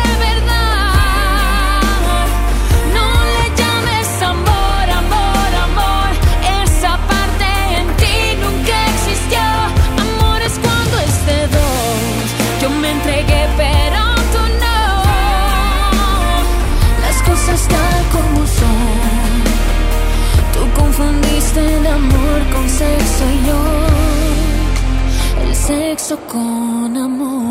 [25.43, 27.41] El sexo con amor.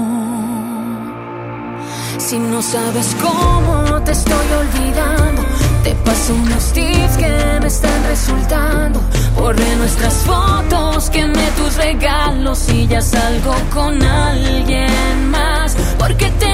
[2.19, 5.43] Si no sabes cómo te estoy olvidando,
[5.85, 9.01] te paso unos tips que me están resultando.
[9.37, 15.77] Borré nuestras fotos, quemé tus regalos y ya salgo con alguien más.
[15.99, 16.50] Porque tenían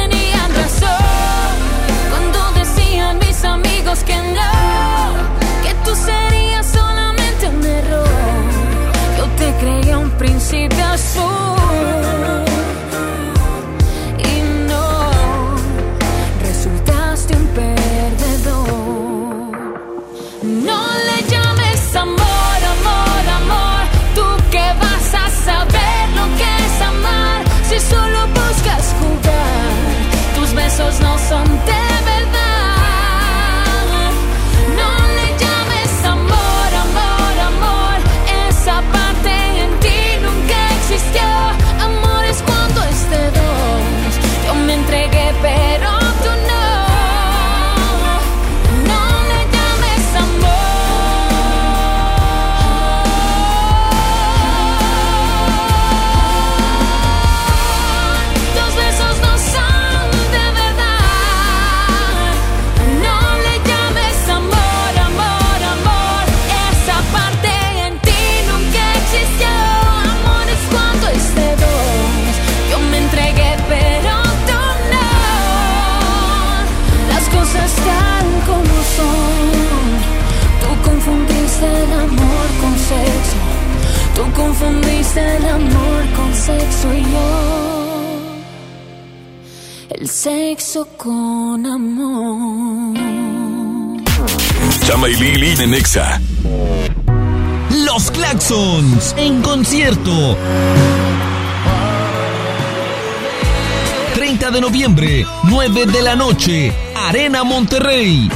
[105.76, 108.30] 9 de la noche, Arena Monterrey.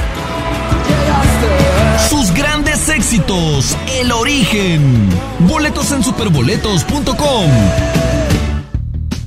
[2.07, 5.09] Sus grandes éxitos, El Origen.
[5.39, 7.49] Boletos en superboletos.com.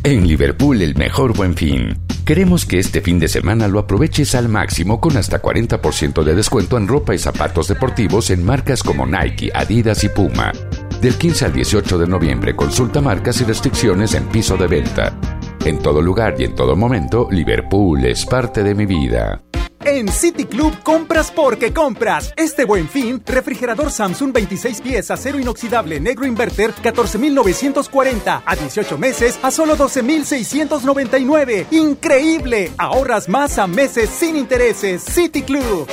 [0.05, 1.99] En Liverpool el mejor buen fin.
[2.25, 6.79] Queremos que este fin de semana lo aproveches al máximo con hasta 40% de descuento
[6.79, 10.53] en ropa y zapatos deportivos en marcas como Nike, Adidas y Puma.
[11.01, 15.19] Del 15 al 18 de noviembre consulta marcas y restricciones en piso de venta.
[15.65, 19.43] En todo lugar y en todo momento, Liverpool es parte de mi vida.
[19.83, 22.35] En City Club compras porque compras.
[22.37, 29.39] Este buen fin, refrigerador Samsung 26 pies acero inoxidable negro inverter 14,940 a 18 meses
[29.43, 31.67] a solo 12,699.
[31.71, 32.71] Increíble.
[32.77, 35.03] Ahorras más a meses sin intereses.
[35.03, 35.89] City Club.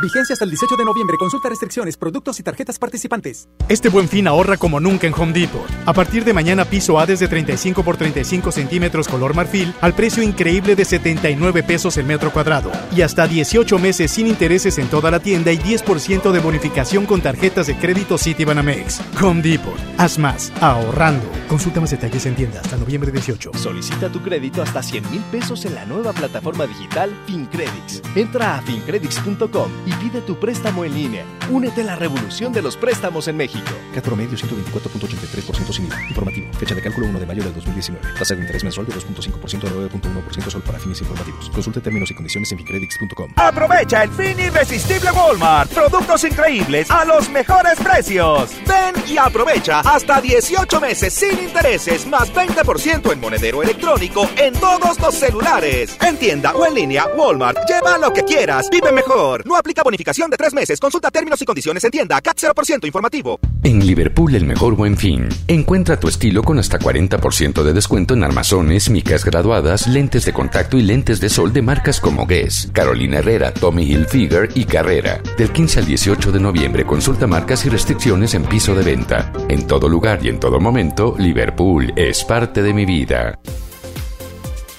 [0.00, 1.16] Vigencia hasta el 18 de noviembre.
[1.18, 3.48] Consulta restricciones, productos y tarjetas participantes.
[3.68, 5.68] Este buen fin ahorra como nunca en Home Depot.
[5.84, 10.22] A partir de mañana piso A desde 35 por 35 centímetros color marfil al precio
[10.22, 12.72] increíble de 79 pesos el metro cuadrado.
[12.96, 17.20] Y hasta 18 meses sin intereses en toda la tienda y 10% de bonificación con
[17.20, 19.00] tarjetas de crédito Citibanamex.
[19.20, 19.78] Home Depot.
[19.98, 20.50] Haz más.
[20.60, 21.28] Ahorrando.
[21.48, 23.52] Consulta más detalles en tienda hasta noviembre 18.
[23.54, 28.02] Solicita tu crédito hasta 100 mil pesos en la nueva plataforma digital FinCredits.
[28.14, 31.24] Entra a fincredits.com y pide tu préstamo en línea.
[31.50, 33.70] Únete a la revolución de los préstamos en México.
[33.94, 36.02] CAT promedio 124.83% sin IVA.
[36.08, 36.52] Informativo.
[36.54, 38.06] Fecha de cálculo 1 de mayo del 2019.
[38.18, 41.48] Tasa de interés mensual de 2.5% a 9.1% sol para fines informativos.
[41.50, 43.32] Consulte términos y condiciones en fincredits.com.
[43.36, 45.72] Aprovecha el fin irresistible Walmart.
[45.72, 48.50] Productos increíbles a los mejores precios.
[48.66, 54.52] Ven y aprovecha hasta 18 meses sin sin intereses más 20% en monedero electrónico en
[54.54, 55.96] todos los celulares.
[56.00, 57.58] En tienda o en línea, Walmart.
[57.68, 58.68] Lleva lo que quieras.
[58.70, 59.46] Vive mejor.
[59.46, 60.80] No aplica bonificación de tres meses.
[60.80, 62.20] Consulta términos y condiciones en tienda.
[62.20, 63.38] CAT 0% informativo.
[63.62, 65.28] En Liverpool, el mejor buen fin.
[65.48, 70.76] Encuentra tu estilo con hasta 40% de descuento en armazones, micas graduadas, lentes de contacto
[70.76, 75.20] y lentes de sol de marcas como Guess, Carolina Herrera, Tommy Hilfiger y Carrera.
[75.36, 79.32] Del 15 al 18 de noviembre, consulta marcas y restricciones en piso de venta.
[79.48, 83.38] En todo lugar y en todo momento, Liverpool es parte de mi vida.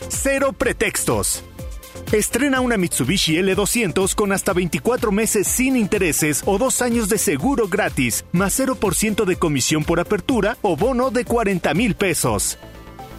[0.09, 1.43] Cero pretextos.
[2.11, 7.69] Estrena una Mitsubishi L200 con hasta 24 meses sin intereses o dos años de seguro
[7.69, 12.57] gratis, más 0% de comisión por apertura o bono de 40 mil pesos.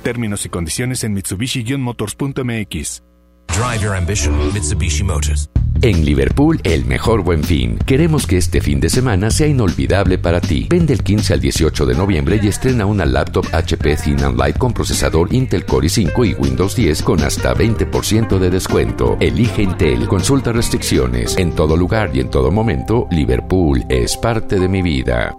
[0.03, 3.03] Términos y condiciones en Mitsubishi-motors.mx.
[3.49, 5.49] Drive your ambition, Mitsubishi Motors.
[5.85, 7.77] En Liverpool, el mejor buen fin.
[7.77, 10.69] Queremos que este fin de semana sea inolvidable para ti.
[10.71, 14.59] Vende el 15 al 18 de noviembre y estrena una laptop HP Thin and Light
[14.59, 19.17] con procesador Intel Core i5 y Windows 10 con hasta 20% de descuento.
[19.19, 21.37] Elige Intel, consulta restricciones.
[21.37, 25.37] En todo lugar y en todo momento, Liverpool es parte de mi vida.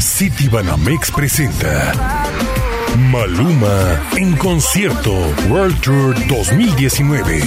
[0.00, 1.92] City Banamex presenta
[3.12, 5.12] Maluma en concierto
[5.48, 7.42] World Tour 2019.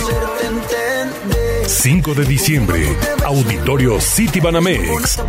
[1.68, 2.96] 5 de diciembre,
[3.26, 5.20] Auditorio City Banamex.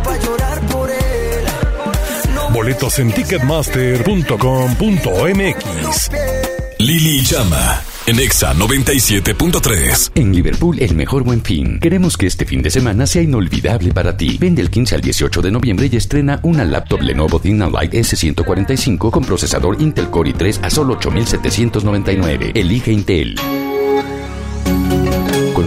[2.53, 6.11] Boletos en ticketmaster.com.mx.
[6.79, 10.11] Lili Llama en Exa 97.3.
[10.15, 11.79] En Liverpool, el mejor buen fin.
[11.79, 14.37] Queremos que este fin de semana sea inolvidable para ti.
[14.39, 19.25] Vende el 15 al 18 de noviembre y estrena una laptop Lenovo Light S145 con
[19.25, 22.53] procesador Intel Core i3 a solo 8,799.
[22.55, 23.35] Elige Intel.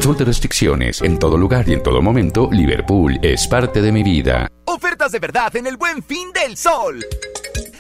[0.03, 1.01] Consulte restricciones.
[1.01, 4.49] En todo lugar y en todo momento, Liverpool es parte de mi vida.
[4.65, 7.07] Ofertas de verdad en el buen fin del sol.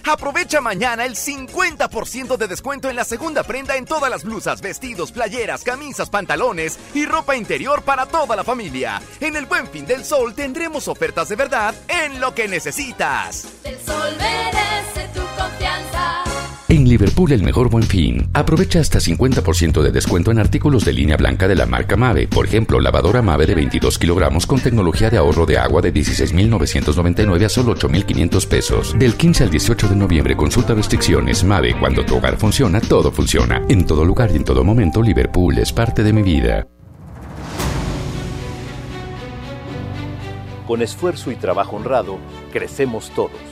[0.04, 5.10] Aprovecha mañana el 50% de descuento en la segunda prenda en todas las blusas, vestidos,
[5.10, 9.02] playeras, camisas, pantalones y ropa interior para toda la familia.
[9.18, 13.48] En el Buen Fin del Sol tendremos ofertas de verdad en lo que necesitas.
[13.64, 16.11] El sol merece tu confianza.
[16.92, 18.28] Liverpool, el mejor buen fin.
[18.34, 22.28] Aprovecha hasta 50% de descuento en artículos de línea blanca de la marca Mave.
[22.28, 27.46] Por ejemplo, lavadora Mave de 22 kilogramos con tecnología de ahorro de agua de 16,999
[27.46, 28.94] a solo 8,500 pesos.
[28.98, 31.42] Del 15 al 18 de noviembre, consulta restricciones.
[31.44, 33.62] Mave, cuando tu hogar funciona, todo funciona.
[33.70, 36.68] En todo lugar y en todo momento, Liverpool es parte de mi vida.
[40.66, 42.18] Con esfuerzo y trabajo honrado,
[42.52, 43.51] crecemos todos.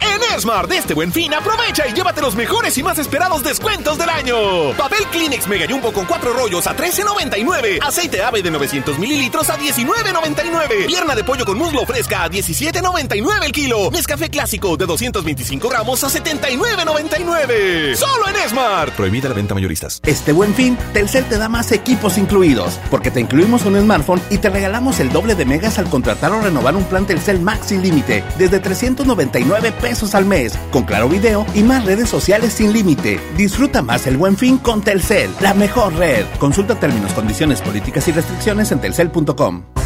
[0.00, 3.96] En Smart de este buen fin, aprovecha y llévate los mejores y más esperados descuentos
[3.98, 4.36] del año.
[4.76, 7.78] Papel Kleenex Mega Jumbo con cuatro rollos a 13.99.
[7.82, 10.86] Aceite ave de 900 mililitros a 19.99.
[10.86, 13.90] Pierna de pollo con muslo fresca a 17.99 el kilo.
[13.90, 17.94] Nescafé clásico de 225 gramos a 79.99.
[17.94, 18.92] Solo en Smart.
[18.94, 20.00] Prohibida la venta mayoristas.
[20.04, 24.38] Este buen fin, Telcel te da más equipos incluidos, porque te incluimos un smartphone y
[24.38, 27.82] te regalamos el doble de megas al contratar o renovar un plan Telcel Max sin
[27.82, 33.20] límite, desde 399 pesos al mes, con claro video y más redes sociales sin límite.
[33.36, 36.24] Disfruta más el buen fin con Telcel, la mejor red.
[36.40, 39.85] Consulta términos, condiciones, políticas y restricciones en telcel.com.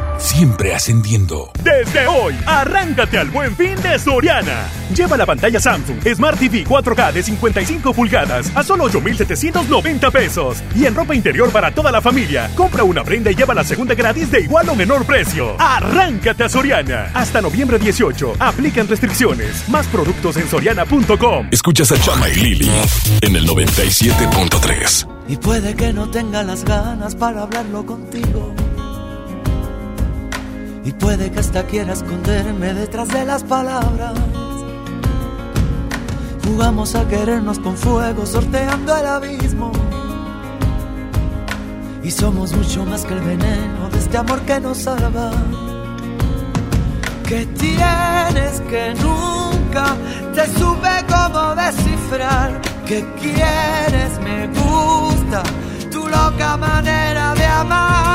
[0.21, 1.51] siempre ascendiendo.
[1.63, 4.67] Desde hoy, arráncate al buen fin de Soriana.
[4.95, 10.63] Lleva la pantalla Samsung Smart TV 4K de 55 pulgadas a solo 8,790 pesos.
[10.75, 13.95] Y en ropa interior para toda la familia, compra una prenda y lleva la segunda
[13.95, 15.55] gratis de igual o menor precio.
[15.59, 17.11] Arráncate a Soriana.
[17.13, 18.35] Hasta noviembre 18.
[18.39, 19.67] Aplican restricciones.
[19.69, 21.47] Más productos en soriana.com.
[21.51, 22.71] Escuchas a Chama y Lili
[23.21, 25.07] en el 97.3.
[25.27, 28.53] Y puede que no tenga las ganas para hablarlo contigo.
[30.83, 34.13] Y puede que hasta quiera esconderme detrás de las palabras.
[36.43, 39.71] Jugamos a querernos con fuego, sorteando el abismo.
[42.03, 45.31] Y somos mucho más que el veneno de este amor que nos salva.
[47.27, 49.95] que tienes que nunca
[50.33, 52.59] te supe cómo descifrar.
[52.85, 55.43] Que quieres, me gusta
[55.91, 58.10] tu loca manera de amar.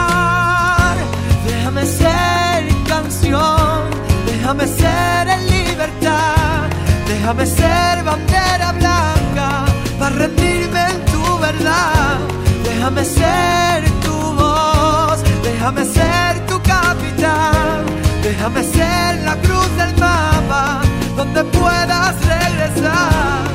[4.27, 6.69] Déjame ser en libertad,
[7.09, 9.65] déjame ser bandera blanca
[9.99, 12.19] para rendirme en tu verdad.
[12.65, 17.85] Déjame ser tu voz, déjame ser tu capitán,
[18.23, 20.81] déjame ser la cruz del mapa
[21.17, 23.47] donde puedas regresar.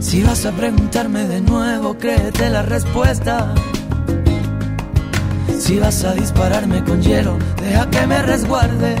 [0.00, 3.54] Si vas a preguntarme de nuevo, créete la respuesta.
[5.58, 8.96] Si vas a dispararme con hielo, deja que me resguarde.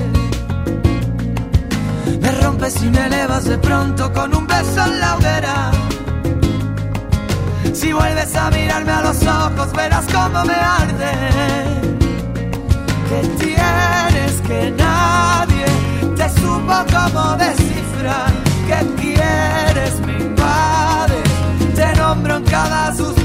[2.20, 5.70] Me rompes y me elevas de pronto con un beso en la hoguera.
[7.72, 11.12] Si vuelves a mirarme a los ojos, verás cómo me arde.
[13.08, 15.66] Que tienes que nadie
[16.16, 18.32] te supo cómo descifrar.
[18.66, 21.22] Que quieres me invade.
[21.74, 23.21] Te nombro en cada suspirar,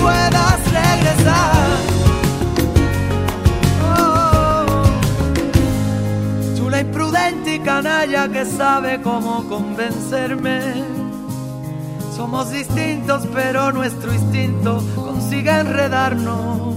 [0.00, 1.68] puedas regresar.
[3.96, 4.64] Oh,
[6.56, 10.84] tú la imprudente y canalla que sabe cómo convencerme.
[12.16, 16.76] Somos distintos, pero nuestro instinto consigue enredarnos.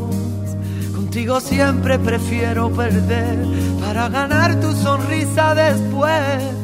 [0.96, 3.46] Contigo siempre prefiero perder
[3.82, 6.64] para ganar tu sonrisa después.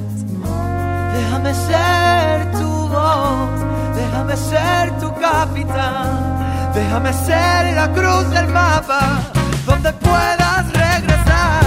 [1.14, 3.50] Déjame ser tu voz,
[3.96, 6.29] déjame ser tu capitán,
[6.74, 9.22] déjame ser la cruz del mapa
[9.66, 11.62] donde puedas regresar.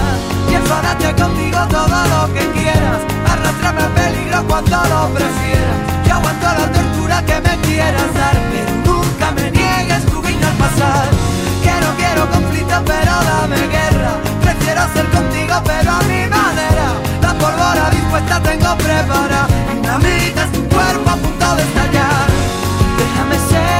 [0.49, 3.01] Y enfádate conmigo todo lo que quieras,
[3.31, 5.77] arrastrame al peligro cuando lo prefieras.
[6.07, 10.57] Yo aguanto la tortura que me quieras dar, pero nunca me niegues tu guiño al
[10.63, 11.07] pasar.
[11.63, 14.13] Quiero, quiero conflicto, pero dame guerra.
[14.41, 16.87] Prefiero ser contigo, pero a mi manera.
[17.21, 19.47] La pólvora dispuesta tengo preparada.
[19.73, 22.27] Dinamita es tu cuerpo a punto de estallar.
[22.97, 23.72] Déjame ser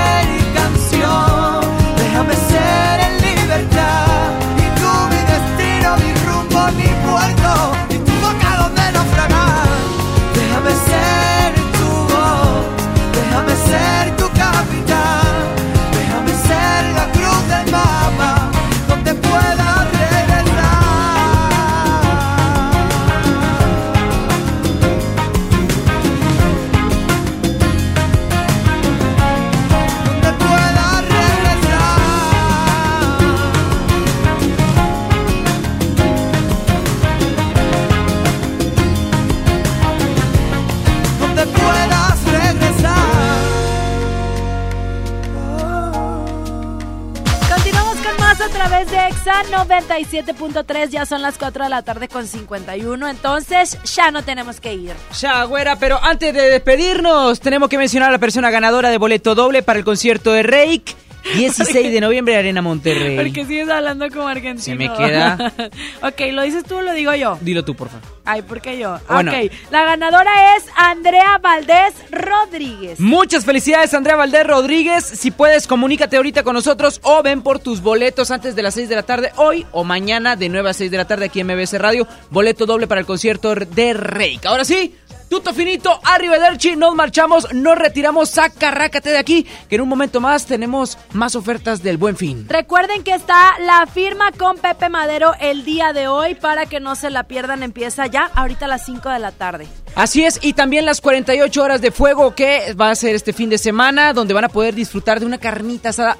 [49.25, 50.89] Exa 97.3.
[50.89, 53.07] Ya son las 4 de la tarde con 51.
[53.07, 54.93] Entonces ya no tenemos que ir.
[55.17, 59.33] Ya, güera, pero antes de despedirnos, tenemos que mencionar a la persona ganadora de boleto
[59.33, 60.93] doble para el concierto de Reik.
[61.35, 63.15] 16 de noviembre, Arena Monterrey.
[63.15, 64.63] Porque sigues hablando como argentino.
[64.63, 65.53] Se me queda.
[66.01, 67.37] ok, ¿lo dices tú o lo digo yo?
[67.41, 68.07] Dilo tú, por favor.
[68.25, 68.97] Ay, ¿por qué yo?
[69.09, 69.31] Bueno.
[69.31, 72.99] Ok, la ganadora es Andrea Valdés Rodríguez.
[72.99, 75.03] Muchas felicidades, Andrea Valdés Rodríguez.
[75.03, 78.87] Si puedes, comunícate ahorita con nosotros o ven por tus boletos antes de las 6
[78.87, 81.47] de la tarde, hoy o mañana de 9 a 6 de la tarde aquí en
[81.47, 82.07] MBS Radio.
[82.29, 84.45] Boleto doble para el concierto de Reik.
[84.45, 84.95] Ahora sí,
[85.33, 90.45] tuto finito, arrivederci, nos marchamos, nos retiramos, sacarrácate de aquí, que en un momento más
[90.45, 92.45] tenemos más ofertas del Buen Fin.
[92.47, 96.93] Recuerden que está la firma con Pepe Madero el día de hoy para que no
[96.93, 97.63] se la pierdan.
[97.63, 99.67] Empieza ya ahorita a las 5 de la tarde.
[99.95, 103.49] Así es, y también las 48 horas de fuego que va a ser este fin
[103.49, 106.15] de semana, donde van a poder disfrutar de una carnita asada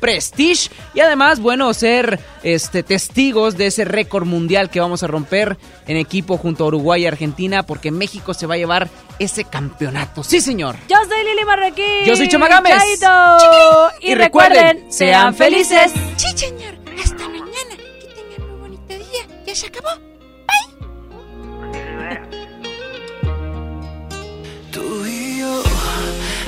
[0.00, 5.58] Prestige y además, bueno, ser este testigos de ese récord mundial que vamos a romper
[5.86, 10.24] en equipo junto a Uruguay y Argentina porque México se va a llevar ese campeonato.
[10.24, 10.76] Sí, señor.
[10.88, 12.04] Yo soy Lili Marroquín.
[12.06, 12.74] Yo soy Chama Gámez.
[12.78, 13.90] Chaito.
[14.00, 15.92] Y, Y recuerden, recuerden, sean felices.
[16.16, 16.78] Sí, señor.
[17.02, 17.76] Hasta mañana.
[18.00, 19.44] Que tengan muy bonito día.
[19.46, 19.88] Ya se acabó.
[24.72, 25.19] Tú yo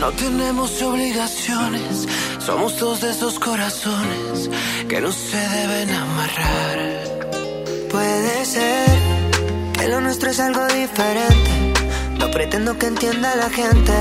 [0.03, 2.09] no tenemos obligaciones,
[2.45, 4.51] somos dos de esos corazones
[4.89, 6.79] que no se deben amarrar.
[7.89, 8.89] Puede ser
[9.79, 11.73] que lo nuestro es algo diferente.
[12.19, 13.93] No pretendo que entienda la gente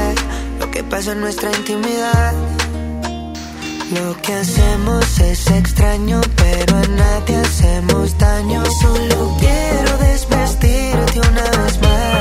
[0.59, 2.33] lo que pasa en nuestra intimidad.
[3.93, 8.63] Lo que hacemos es extraño, pero a nadie hacemos daño.
[8.81, 12.20] Solo quiero desvestirte una vez más.